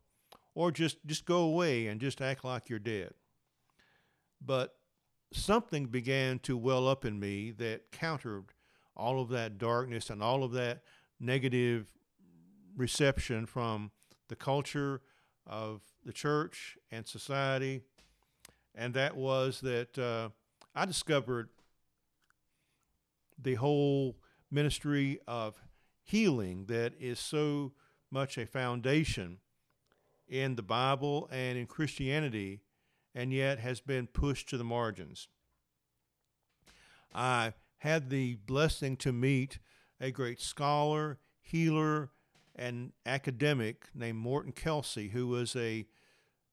[0.55, 3.11] or just just go away and just act like you're dead.
[4.43, 4.75] But
[5.31, 8.45] something began to well up in me that countered
[8.95, 10.81] all of that darkness and all of that
[11.19, 11.87] negative
[12.75, 13.91] reception from
[14.27, 15.01] the culture
[15.45, 17.81] of the church and society.
[18.75, 20.29] And that was that uh,
[20.75, 21.49] I discovered
[23.41, 24.17] the whole
[24.51, 25.61] ministry of
[26.03, 27.73] healing that is so
[28.11, 29.39] much a foundation
[30.27, 32.61] in the Bible and in Christianity,
[33.17, 35.27] and yet has been pushed to the margins.
[37.15, 39.57] I had the blessing to meet
[39.99, 42.11] a great scholar, healer,
[42.55, 45.87] and academic named Morton Kelsey, who was a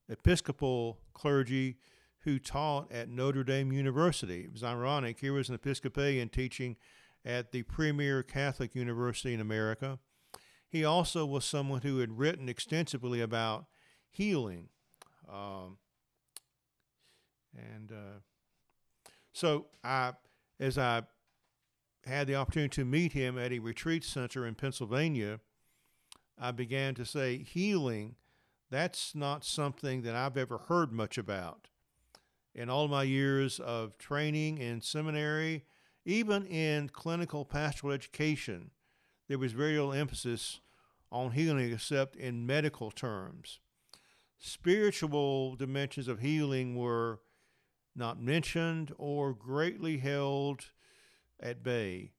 [0.09, 1.77] Episcopal clergy
[2.21, 4.45] who taught at Notre Dame University.
[4.45, 5.21] It was ironic.
[5.21, 6.77] Here was an Episcopalian teaching
[7.27, 9.99] at the premier Catholic university in America.
[10.67, 13.67] He also was someone who had written extensively about
[14.11, 14.71] healing.
[15.31, 15.77] Um,
[17.57, 18.19] and uh,
[19.33, 20.13] so I,
[20.61, 21.03] as I
[22.07, 25.41] had the opportunity to meet him at a retreat center in Pennsylvania,
[26.39, 28.17] I began to say, healing,
[28.71, 31.69] that's not something that I've ever heard much about.
[32.55, 35.65] In all my years of training in seminary,
[36.05, 38.71] even in clinical pastoral education,
[39.29, 40.61] there was very little emphasis
[41.11, 43.61] on healing except in medical terms.
[44.39, 47.21] Spiritual dimensions of healing were
[47.97, 50.67] not mentioned or greatly held
[51.41, 52.13] at bay.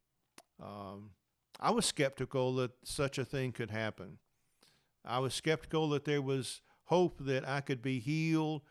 [0.61, 1.11] Um,
[1.59, 4.17] I was skeptical that such a thing could happen.
[5.03, 8.61] I was skeptical that there was hope that I could be healed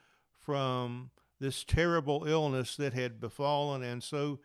[0.40, 4.40] from this terrible illness that had befallen and so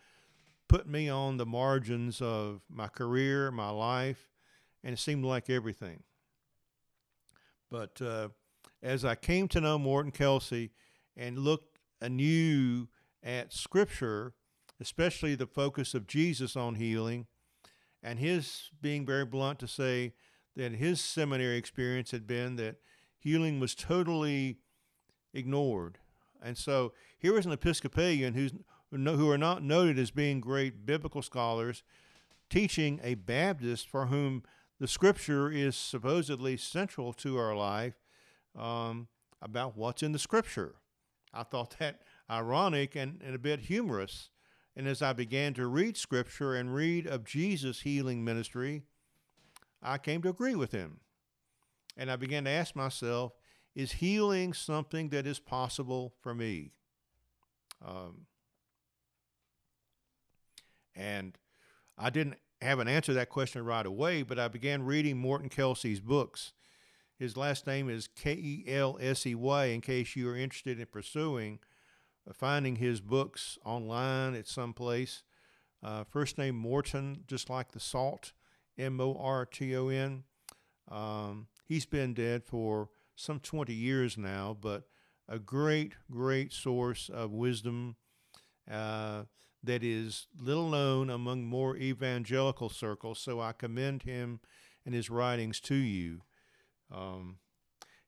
[0.68, 4.30] put me on the margins of my career, my life,
[4.84, 6.03] and it seemed like everything.
[7.70, 8.30] But uh,
[8.82, 10.72] as I came to know Morton Kelsey
[11.18, 11.69] and looked
[12.02, 12.88] anew
[13.24, 14.34] at Scripture,
[14.80, 17.28] especially the focus of Jesus on healing,
[18.02, 20.14] and his being very blunt to say
[20.56, 22.78] that his seminary experience had been that
[23.18, 24.58] healing was totally
[25.34, 25.97] ignored.
[26.41, 28.54] And so here was an Episcopalian who's,
[28.91, 31.84] who are not noted as being great biblical scholars
[32.50, 34.43] teaching a Baptist for whom
[34.80, 37.95] the scripture is supposedly central to our life
[38.58, 39.08] um,
[39.41, 40.76] about what's in the scripture.
[41.34, 44.30] I thought that ironic and, and a bit humorous.
[44.76, 48.84] And as I began to read scripture and read of Jesus' healing ministry,
[49.82, 51.00] I came to agree with him.
[51.98, 53.34] And I began to ask myself,
[53.76, 56.72] is healing something that is possible for me?
[57.86, 58.26] Um,
[60.96, 61.38] and
[61.98, 65.50] I didn't have an answer to that question right away, but I began reading Morton
[65.50, 66.54] Kelsey's books.
[67.20, 70.80] His last name is K E L S E Y, in case you are interested
[70.80, 71.60] in pursuing
[72.28, 75.24] uh, finding his books online at some place.
[75.84, 78.32] Uh, first name Morton, just like the salt,
[78.78, 80.24] M O R T O N.
[80.90, 84.84] Um, he's been dead for some 20 years now, but
[85.28, 87.98] a great, great source of wisdom
[88.72, 89.24] uh,
[89.62, 93.20] that is little known among more evangelical circles.
[93.20, 94.40] So I commend him
[94.86, 96.22] and his writings to you.
[96.92, 97.38] Um,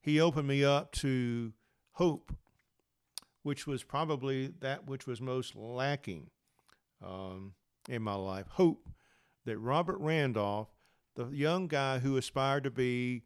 [0.01, 1.53] he opened me up to
[1.93, 2.35] hope,
[3.43, 6.29] which was probably that which was most lacking
[7.05, 7.53] um,
[7.87, 8.47] in my life.
[8.51, 8.89] Hope
[9.45, 10.69] that Robert Randolph,
[11.15, 13.23] the young guy who aspired to be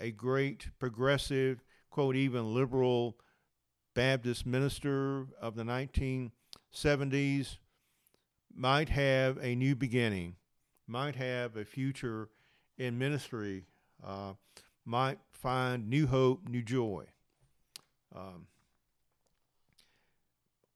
[0.00, 3.18] a great progressive, quote, even liberal
[3.94, 7.58] Baptist minister of the 1970s,
[8.54, 10.36] might have a new beginning,
[10.86, 12.28] might have a future
[12.76, 13.64] in ministry,
[14.04, 14.34] uh,
[14.88, 17.04] might find new hope, new joy.
[18.16, 18.46] Um,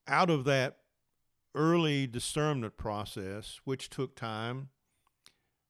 [0.06, 0.76] out of that
[1.54, 4.68] early discernment process, which took time,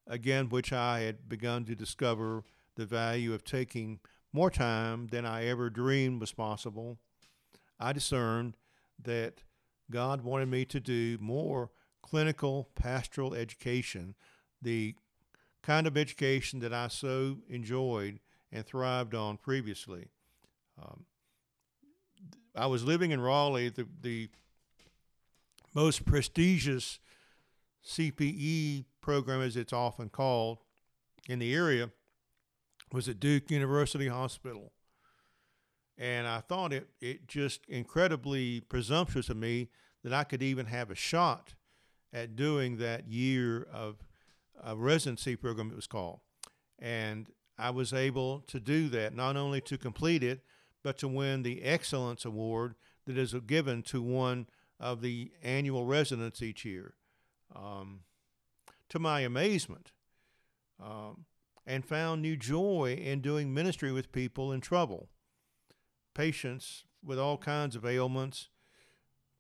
[0.09, 2.43] again, which I had begun to discover
[2.75, 4.01] the value of taking
[4.33, 6.99] more time than I ever dreamed was possible,
[7.79, 8.57] I discerned
[9.01, 9.43] that
[9.89, 11.71] God wanted me to do more
[12.03, 14.17] clinical pastoral education,
[14.61, 14.97] the
[15.63, 18.19] kind of education that I so enjoyed
[18.53, 20.09] and thrived on previously.
[20.81, 21.05] Um,
[22.55, 24.29] I was living in Raleigh, the, the
[25.75, 26.99] most prestigious
[27.85, 30.59] CPE program, as it's often called,
[31.29, 31.91] in the area
[32.93, 34.73] was at Duke University Hospital.
[35.97, 39.69] And I thought it, it just incredibly presumptuous of me
[40.05, 41.55] that I could even have a shot
[42.13, 43.97] at doing that year of
[44.63, 46.21] a residency program, it was called.
[46.79, 47.29] And
[47.59, 50.43] I was able to do that, not only to complete it,
[50.83, 52.75] but to win the Excellence Award
[53.07, 54.47] that is given to one
[54.81, 56.95] of the annual residents each year.
[57.55, 58.01] Um,
[58.89, 59.93] to my amazement,
[60.83, 61.25] um,
[61.67, 65.09] and found new joy in doing ministry with people in trouble,
[66.15, 68.49] patients with all kinds of ailments,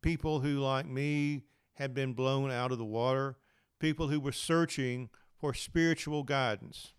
[0.01, 1.43] people who, like me,
[1.75, 3.37] had been blown out of the water,
[3.79, 6.93] people who were searching for spiritual guidance.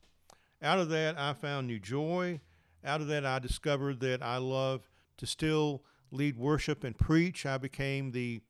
[0.64, 2.40] Out of that, I found new joy.
[2.84, 7.46] Out of that, I discovered that I love to still lead worship and preach.
[7.46, 8.42] I became the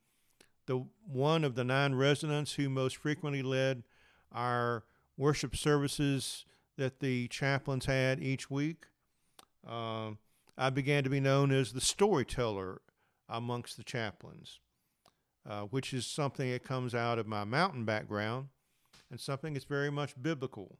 [0.66, 3.84] the one of the nine residents who most frequently led
[4.32, 4.86] our
[5.18, 6.46] worship services
[6.78, 8.86] that the chaplains had each week.
[9.68, 10.20] Um,
[10.58, 12.82] I began to be known as the storyteller
[13.28, 14.60] amongst the chaplains
[15.48, 18.48] uh, which is something that comes out of my mountain background
[19.12, 20.78] and something that's very much biblical.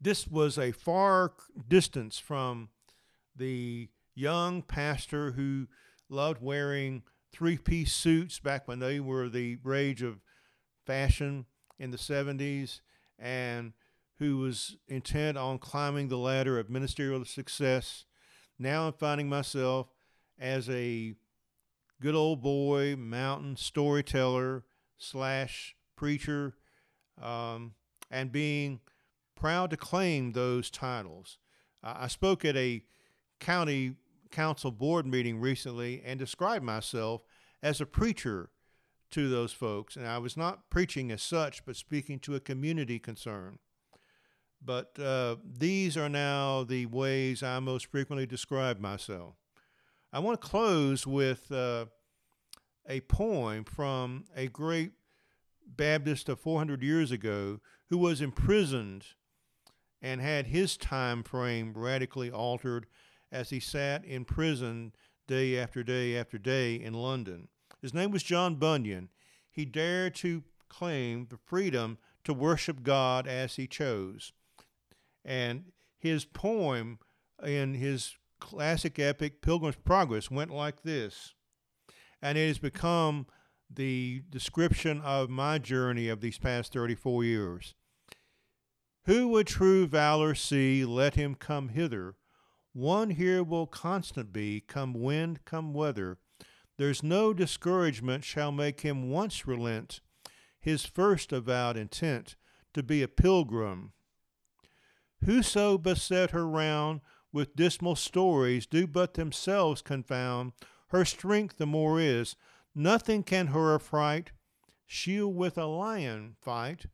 [0.00, 1.32] This was a far
[1.68, 2.68] distance from
[3.34, 5.66] the young pastor who
[6.08, 10.20] loved wearing three piece suits back when they were the rage of
[10.86, 11.46] fashion
[11.78, 12.80] in the 70s
[13.18, 13.72] and
[14.18, 18.04] who was intent on climbing the ladder of ministerial success.
[18.58, 19.88] Now I'm finding myself
[20.38, 21.14] as a
[22.00, 24.64] good old boy, mountain storyteller
[24.96, 26.54] slash preacher,
[27.20, 27.74] um,
[28.10, 28.80] and being
[29.38, 31.38] proud to claim those titles.
[31.82, 32.82] Uh, I spoke at a
[33.38, 33.94] county
[34.30, 37.22] council board meeting recently and described myself
[37.62, 38.50] as a preacher
[39.10, 39.96] to those folks.
[39.96, 43.58] And I was not preaching as such, but speaking to a community concern.
[44.62, 49.36] But uh, these are now the ways I most frequently describe myself.
[50.12, 51.86] I want to close with uh,
[52.88, 54.92] a poem from a great
[55.64, 59.06] Baptist of 400 years ago who was imprisoned
[60.00, 62.86] and had his time frame radically altered
[63.30, 64.92] as he sat in prison
[65.26, 67.48] day after day after day in London.
[67.80, 69.08] His name was John Bunyan.
[69.50, 74.32] He dared to claim the freedom to worship God as he chose.
[75.24, 76.98] And his poem
[77.44, 81.34] in his classic epic Pilgrim's Progress went like this
[82.22, 83.26] And it has become
[83.70, 87.74] the description of my journey of these past 34 years.
[89.08, 92.16] Who would true valor see, let him come hither.
[92.74, 96.18] One here will constant be, come wind, come weather.
[96.76, 100.02] There's no discouragement shall make him once relent
[100.60, 102.36] his first avowed intent
[102.74, 103.94] to be a pilgrim.
[105.24, 107.00] Whoso beset her round
[107.32, 110.52] with dismal stories do but themselves confound.
[110.88, 112.36] Her strength the more is,
[112.74, 114.32] nothing can her affright.
[114.86, 116.84] She'll with a lion fight,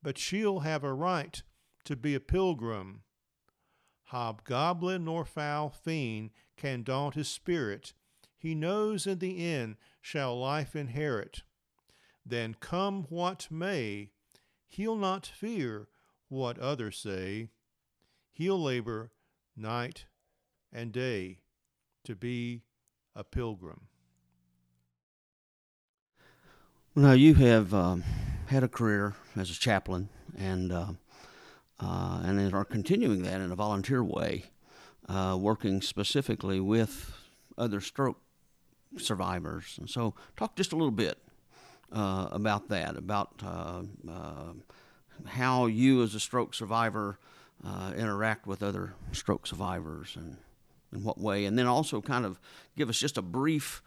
[0.00, 1.42] but she'll have a right
[1.86, 3.02] to be a pilgrim.
[4.04, 7.92] Hobgoblin nor foul fiend can daunt his spirit.
[8.36, 11.42] He knows in the end shall life inherit.
[12.24, 14.10] Then come what may,
[14.68, 15.88] he'll not fear
[16.28, 17.48] what others say.
[18.32, 19.12] He'll labor
[19.56, 20.06] night
[20.72, 21.38] and day
[22.04, 22.62] to be
[23.14, 23.88] a pilgrim.
[26.94, 28.04] Now you have um,
[28.46, 30.92] had a career as a chaplain and uh,
[31.80, 34.44] uh, and are continuing that in a volunteer way,
[35.08, 37.12] uh, working specifically with
[37.58, 38.18] other stroke
[38.98, 39.76] survivors.
[39.78, 41.18] And so, talk just a little bit
[41.92, 44.52] uh, about that, about uh, uh,
[45.26, 47.18] how you, as a stroke survivor,
[47.96, 50.36] interact with other stroke survivors and
[50.92, 52.38] in what way, and then also kind of
[52.76, 53.82] give us just a brief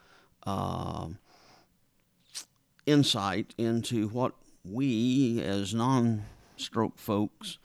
[2.85, 4.33] insight into what
[4.65, 6.23] we as non
[6.57, 7.57] stroke folks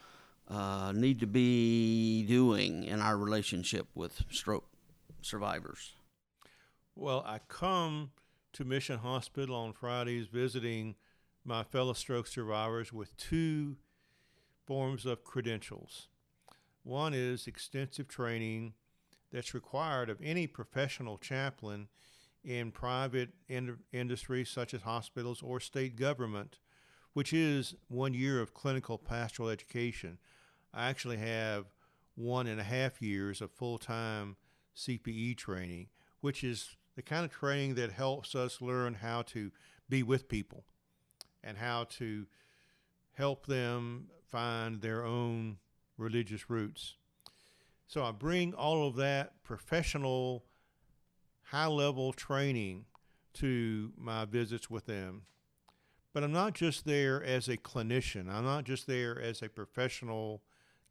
[0.48, 4.66] uh, need to be doing in our relationship with stroke
[5.22, 5.94] survivors?
[6.94, 8.10] Well, I come
[8.52, 10.94] to Mission Hospital on Fridays visiting
[11.44, 13.76] my fellow stroke survivors with two
[14.66, 16.08] forms of credentials.
[16.82, 18.74] One is extensive training
[19.32, 21.88] that's required of any professional chaplain
[22.44, 26.58] in private in- industry such as hospitals or state government,
[27.14, 30.18] which is one year of clinical pastoral education.
[30.74, 31.66] I actually have
[32.16, 34.36] one and a half years of full time
[34.76, 35.88] CPE training,
[36.20, 39.50] which is the kind of training that helps us learn how to
[39.88, 40.64] be with people
[41.42, 42.26] and how to
[43.12, 45.58] help them find their own
[45.96, 46.96] religious roots.
[47.86, 50.44] So I bring all of that professional
[51.42, 52.86] high level training
[53.34, 55.22] to my visits with them.
[56.12, 60.42] But I'm not just there as a clinician, I'm not just there as a professional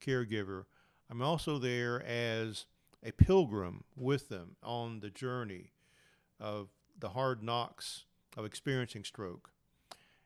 [0.05, 0.65] caregiver.
[1.09, 2.65] I'm also there as
[3.03, 5.71] a pilgrim with them on the journey
[6.39, 8.05] of the hard knocks
[8.37, 9.51] of experiencing stroke.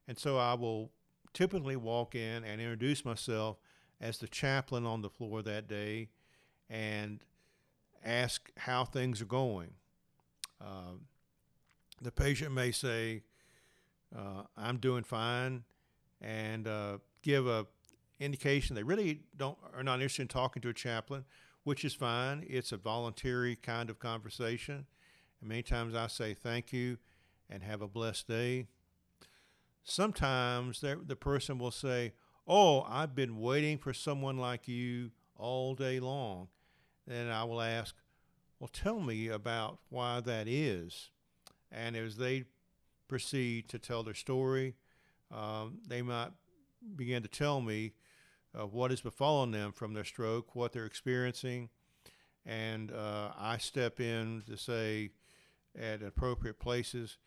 [0.07, 0.91] And so I will
[1.34, 3.57] typically walk in and introduce myself
[3.99, 6.09] as the chaplain on the floor that day
[6.69, 7.19] and
[8.05, 9.71] ask how things are going.
[10.61, 10.97] Uh,
[12.01, 13.23] the patient may say,
[14.15, 15.63] uh, I'm doing fine,
[16.21, 17.67] and uh, give a
[18.20, 21.26] indication they really don't are not interested in talking to a chaplain,
[21.63, 22.45] which is fine.
[22.47, 24.86] It's a voluntary kind of conversation.
[25.39, 26.97] And many times I say thank you
[27.49, 28.68] and have a blessed day.
[29.84, 32.13] Sometimes the person will say,
[32.47, 36.47] Oh, I've been waiting for someone like you all day long.
[37.09, 37.95] And I will ask,
[38.59, 41.11] well, tell me about why that is.
[41.72, 42.45] And as they
[43.07, 44.76] proceed to tell their story,
[45.32, 46.32] um, they might
[46.95, 47.93] begin to tell me
[48.53, 51.69] uh, what has befallen them from their stroke, what they're experiencing.
[52.45, 55.09] And uh, I step in to say
[55.79, 57.17] at appropriate places,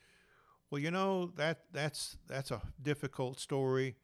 [0.71, 3.97] well, you know, that, that's, that's a difficult story.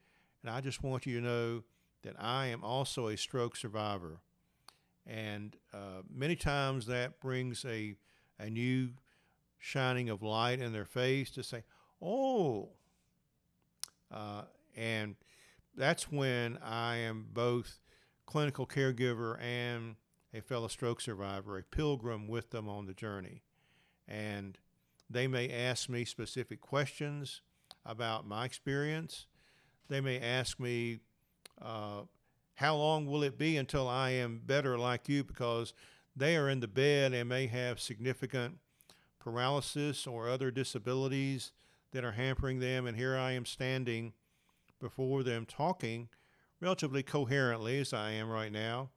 [0.43, 1.63] And I just want you to know
[2.03, 4.21] that I am also a stroke survivor.
[5.07, 7.97] And uh, many times that brings a,
[8.39, 8.91] a new
[9.59, 11.65] shining of light in their face to say,
[12.03, 12.71] oh,
[14.13, 14.43] uh,
[14.77, 15.17] and
[15.77, 17.81] that's when I am both
[18.27, 19.97] clinical caregiver and
[20.35, 23.43] a fellow stroke survivor, a pilgrim with them on the journey.
[24.09, 24.59] And
[25.09, 27.41] they may ask me specific questions
[27.85, 29.27] about my experience.
[29.89, 31.01] They may ask me
[31.61, 32.03] uh,
[32.57, 35.23] how long will it be until I am better like you?
[35.25, 35.73] Because
[36.15, 38.59] they are in the bed and may have significant
[39.19, 41.53] paralysis or other disabilities
[41.93, 42.87] that are hampering them.
[42.87, 44.13] And here I am standing
[44.81, 46.09] before them talking
[46.61, 48.91] relatively coherently, as I am right now,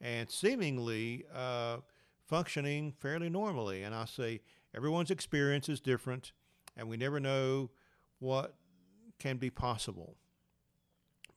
[0.00, 1.78] and seemingly uh,
[2.26, 3.82] functioning fairly normally.
[3.82, 4.40] And I say,
[4.74, 6.32] everyone's experience is different,
[6.76, 7.70] and we never know
[8.18, 8.54] what
[9.18, 10.16] can be possible.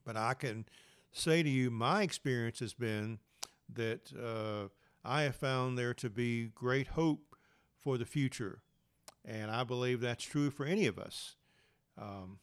[0.04, 0.66] But I can
[1.12, 3.18] say to you, my experience has been
[3.72, 4.68] that uh,
[5.04, 7.36] I have found there to be great hope
[7.78, 8.62] for the future.
[9.24, 11.36] And I believe that's true for any of us.
[11.98, 12.38] Um,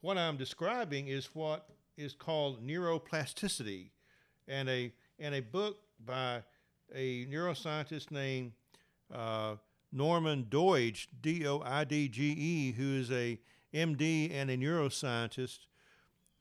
[0.00, 3.90] what I'm describing is what is called neuroplasticity.
[4.48, 6.42] And a, and a book by
[6.94, 8.52] a neuroscientist named
[9.14, 9.56] uh,
[9.92, 13.38] Norman Doidge, D O I D G E, who is a
[13.74, 15.58] MD and a neuroscientist,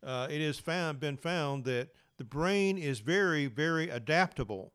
[0.03, 4.71] uh, it has found, been found that the brain is very, very adaptable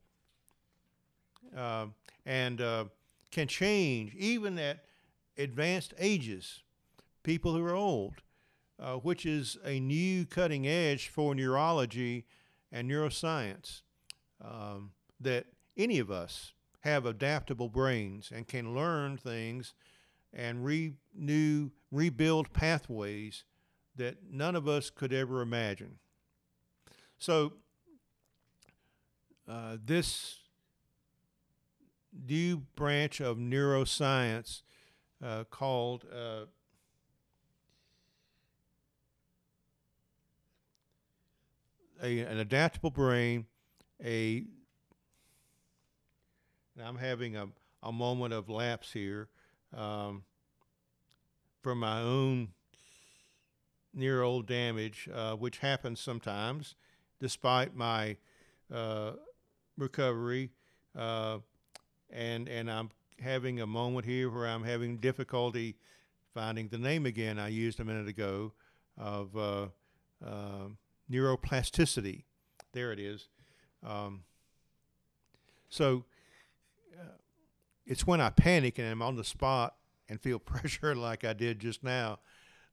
[1.56, 1.86] uh,
[2.26, 2.84] and uh,
[3.30, 4.84] can change even at
[5.38, 6.62] advanced ages.
[7.22, 8.22] People who are old,
[8.78, 12.24] uh, which is a new cutting edge for neurology
[12.72, 13.82] and neuroscience.
[14.42, 15.46] Um, that
[15.76, 19.74] any of us have adaptable brains and can learn things
[20.32, 23.44] and renew, rebuild pathways
[23.96, 25.98] that none of us could ever imagine.
[27.18, 27.54] So,
[29.48, 30.38] uh, this
[32.26, 34.62] new branch of neuroscience
[35.24, 36.04] uh, called
[42.02, 43.46] a, an adaptable brain,
[44.04, 44.44] a
[46.82, 47.48] I'm having a,
[47.82, 49.28] a moment of lapse here
[49.76, 50.24] um,
[51.62, 52.48] from my own
[53.92, 56.74] neural damage, uh, which happens sometimes,
[57.20, 58.16] despite my
[58.72, 59.12] uh,
[59.78, 60.50] recovery.
[60.96, 61.38] Uh,
[62.10, 62.90] and and I'm
[63.20, 65.76] having a moment here where I'm having difficulty
[66.32, 68.52] finding the name again I used a minute ago
[68.98, 69.66] of uh,
[70.24, 70.68] uh,
[71.10, 72.24] neuroplasticity.
[72.72, 73.28] There it is.
[73.86, 74.24] Um,
[75.68, 76.04] so
[76.98, 77.16] uh,
[77.86, 79.74] it's when I panic and I'm on the spot
[80.08, 82.18] and feel pressure like I did just now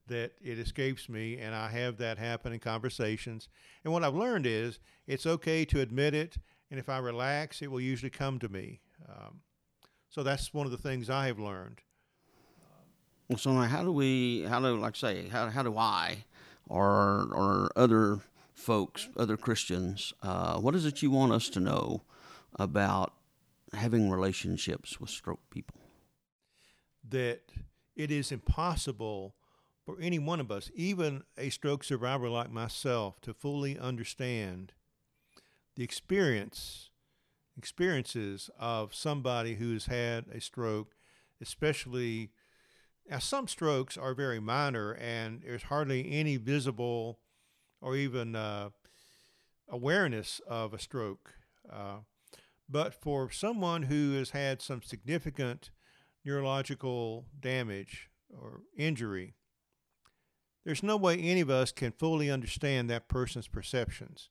[0.07, 3.47] that it escapes me and I have that happen in conversations.
[3.83, 6.37] And what I've learned is it's okay to admit it,
[6.69, 8.81] and if I relax, it will usually come to me.
[9.07, 9.41] Um,
[10.09, 11.81] so that's one of the things I have learned.
[13.37, 16.25] So how do we, how do, like say, how, how do I
[16.71, 18.21] or, or other
[18.53, 22.01] folks, other Christians, uh, what is it you want us to know
[22.55, 23.13] about
[23.73, 25.75] having relationships with stroke people?
[27.07, 27.41] That
[27.95, 29.35] it is impossible
[29.85, 34.71] for any one of us, even a stroke survivor like myself, to fully understand
[35.75, 36.89] the experience
[37.57, 40.95] experiences of somebody who's had a stroke,
[41.41, 42.31] especially
[43.11, 47.19] now some strokes are very minor and there's hardly any visible
[47.81, 48.69] or even uh,
[49.67, 51.33] awareness of a stroke.
[51.69, 51.97] Uh,
[52.69, 55.71] but for someone who has had some significant
[56.23, 59.33] neurological damage or injury,
[60.63, 64.29] there's no way any of us can fully understand that person's perceptions.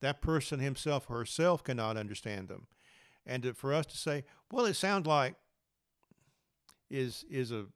[0.00, 2.66] That person himself or herself cannot understand them.
[3.24, 5.36] And for us to say, well, it sounds like
[6.90, 7.66] is is a,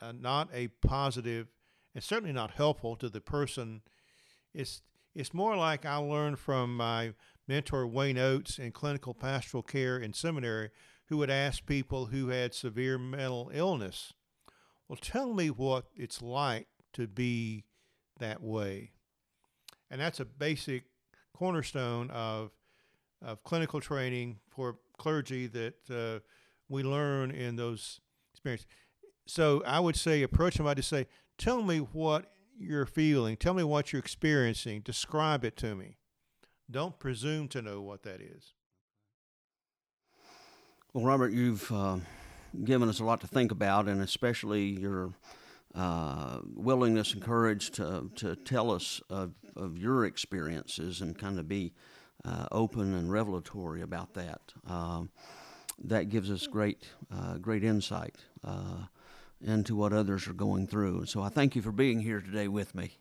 [0.00, 1.48] a not a positive
[1.94, 3.82] and certainly not helpful to the person.
[4.54, 4.82] It's
[5.14, 7.14] it's more like I learned from my
[7.46, 10.70] mentor Wayne Oates in clinical pastoral care in seminary,
[11.06, 14.12] who would ask people who had severe mental illness,
[14.86, 17.64] "Well, tell me what it's like to be
[18.18, 18.92] that way.
[19.90, 20.84] And that's a basic
[21.32, 22.50] cornerstone of,
[23.22, 26.20] of clinical training for clergy that uh,
[26.68, 28.00] we learn in those
[28.32, 28.66] experiences.
[29.28, 31.06] So I would say, approach somebody to say,
[31.36, 35.98] tell me what you're feeling, tell me what you're experiencing, describe it to me.
[36.70, 38.54] Don't presume to know what that is.
[40.94, 41.98] Well, Robert, you've uh,
[42.64, 45.12] given us a lot to think about, and especially your
[45.74, 51.46] uh, willingness and courage to, to tell us of, of your experiences and kind of
[51.46, 51.74] be
[52.24, 54.40] uh, open and revelatory about that.
[54.66, 55.10] Um,
[55.84, 58.86] that gives us great, uh, great insight uh,
[59.40, 61.06] into what others are going through.
[61.06, 62.92] So I thank you for being here today with me.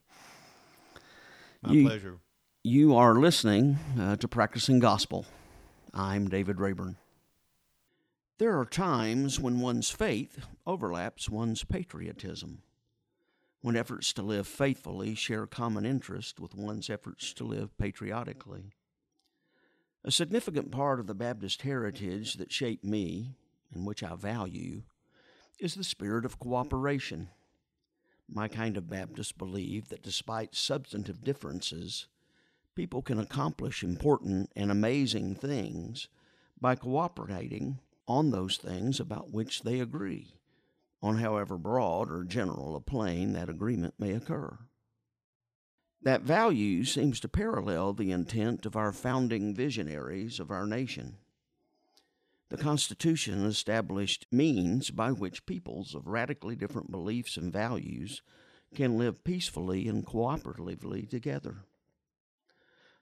[1.61, 2.17] My you, pleasure.
[2.63, 5.25] You are listening uh, to Practicing Gospel.
[5.93, 6.97] I'm David Rayburn.
[8.37, 12.61] There are times when one's faith overlaps one's patriotism,
[13.61, 18.73] when efforts to live faithfully share common interest with one's efforts to live patriotically.
[20.03, 23.33] A significant part of the Baptist heritage that shaped me,
[23.73, 24.83] and which I value,
[25.59, 27.29] is the spirit of cooperation.
[28.29, 32.07] My kind of Baptists believe that despite substantive differences,
[32.75, 36.07] people can accomplish important and amazing things
[36.59, 40.35] by cooperating on those things about which they agree,
[41.01, 44.57] on however broad or general a plane that agreement may occur.
[46.01, 51.17] That value seems to parallel the intent of our founding visionaries of our nation.
[52.49, 58.21] The Constitution established means by which peoples of radically different beliefs and values
[58.73, 61.65] can live peacefully and cooperatively together.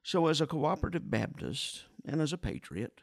[0.02, 3.02] So, as a cooperative Baptist and as a patriot,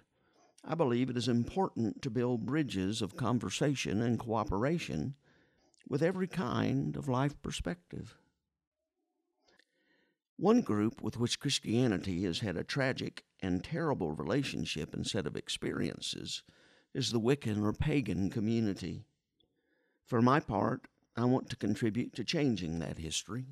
[0.64, 5.14] I believe it is important to build bridges of conversation and cooperation
[5.88, 8.16] with every kind of life perspective.
[10.36, 16.42] One group with which Christianity has had a tragic and terrible relationship set of experiences
[16.94, 19.04] is the Wiccan or pagan community.
[20.06, 20.86] For my part,
[21.16, 23.46] I want to contribute to changing that history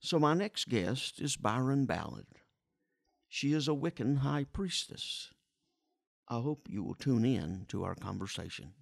[0.00, 2.26] So, my next guest is Byron Ballard.
[3.28, 5.30] She is a Wiccan high priestess.
[6.28, 8.74] I hope you will tune in to our conversation.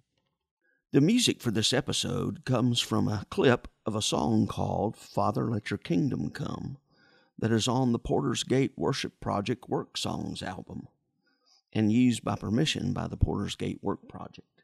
[0.91, 5.69] The music for this episode comes from a clip of a song called Father Let
[5.69, 6.77] Your Kingdom Come
[7.39, 10.87] that is on the Porter's Gate Worship Project Work Songs album
[11.73, 14.63] and used by permission by the Porter's Gate Work Project.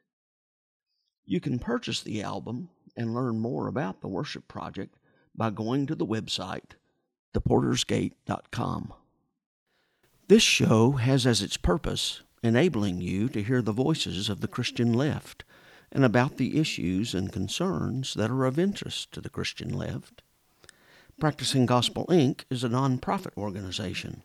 [1.26, 4.98] You can purchase the album and learn more about the Worship Project
[5.36, 6.74] by going to the website
[7.34, 8.94] theportersgate.com.
[10.28, 14.94] This show has as its purpose enabling you to hear the voices of the Christian
[14.94, 15.44] left
[15.92, 20.22] and about the issues and concerns that are of interest to the Christian left.
[21.20, 22.46] Practicing Gospel Inc.
[22.50, 24.24] is a nonprofit organization.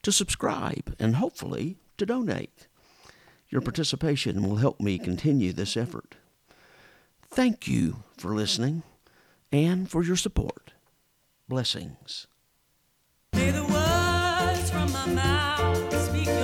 [0.03, 2.67] to subscribe and hopefully to donate.
[3.49, 6.13] Your participation will help me continue this effort.
[7.29, 8.83] Thank you for listening
[9.51, 10.73] and for your support.
[11.47, 12.27] Blessings
[14.73, 15.93] from my mouth.
[16.07, 16.42] Speak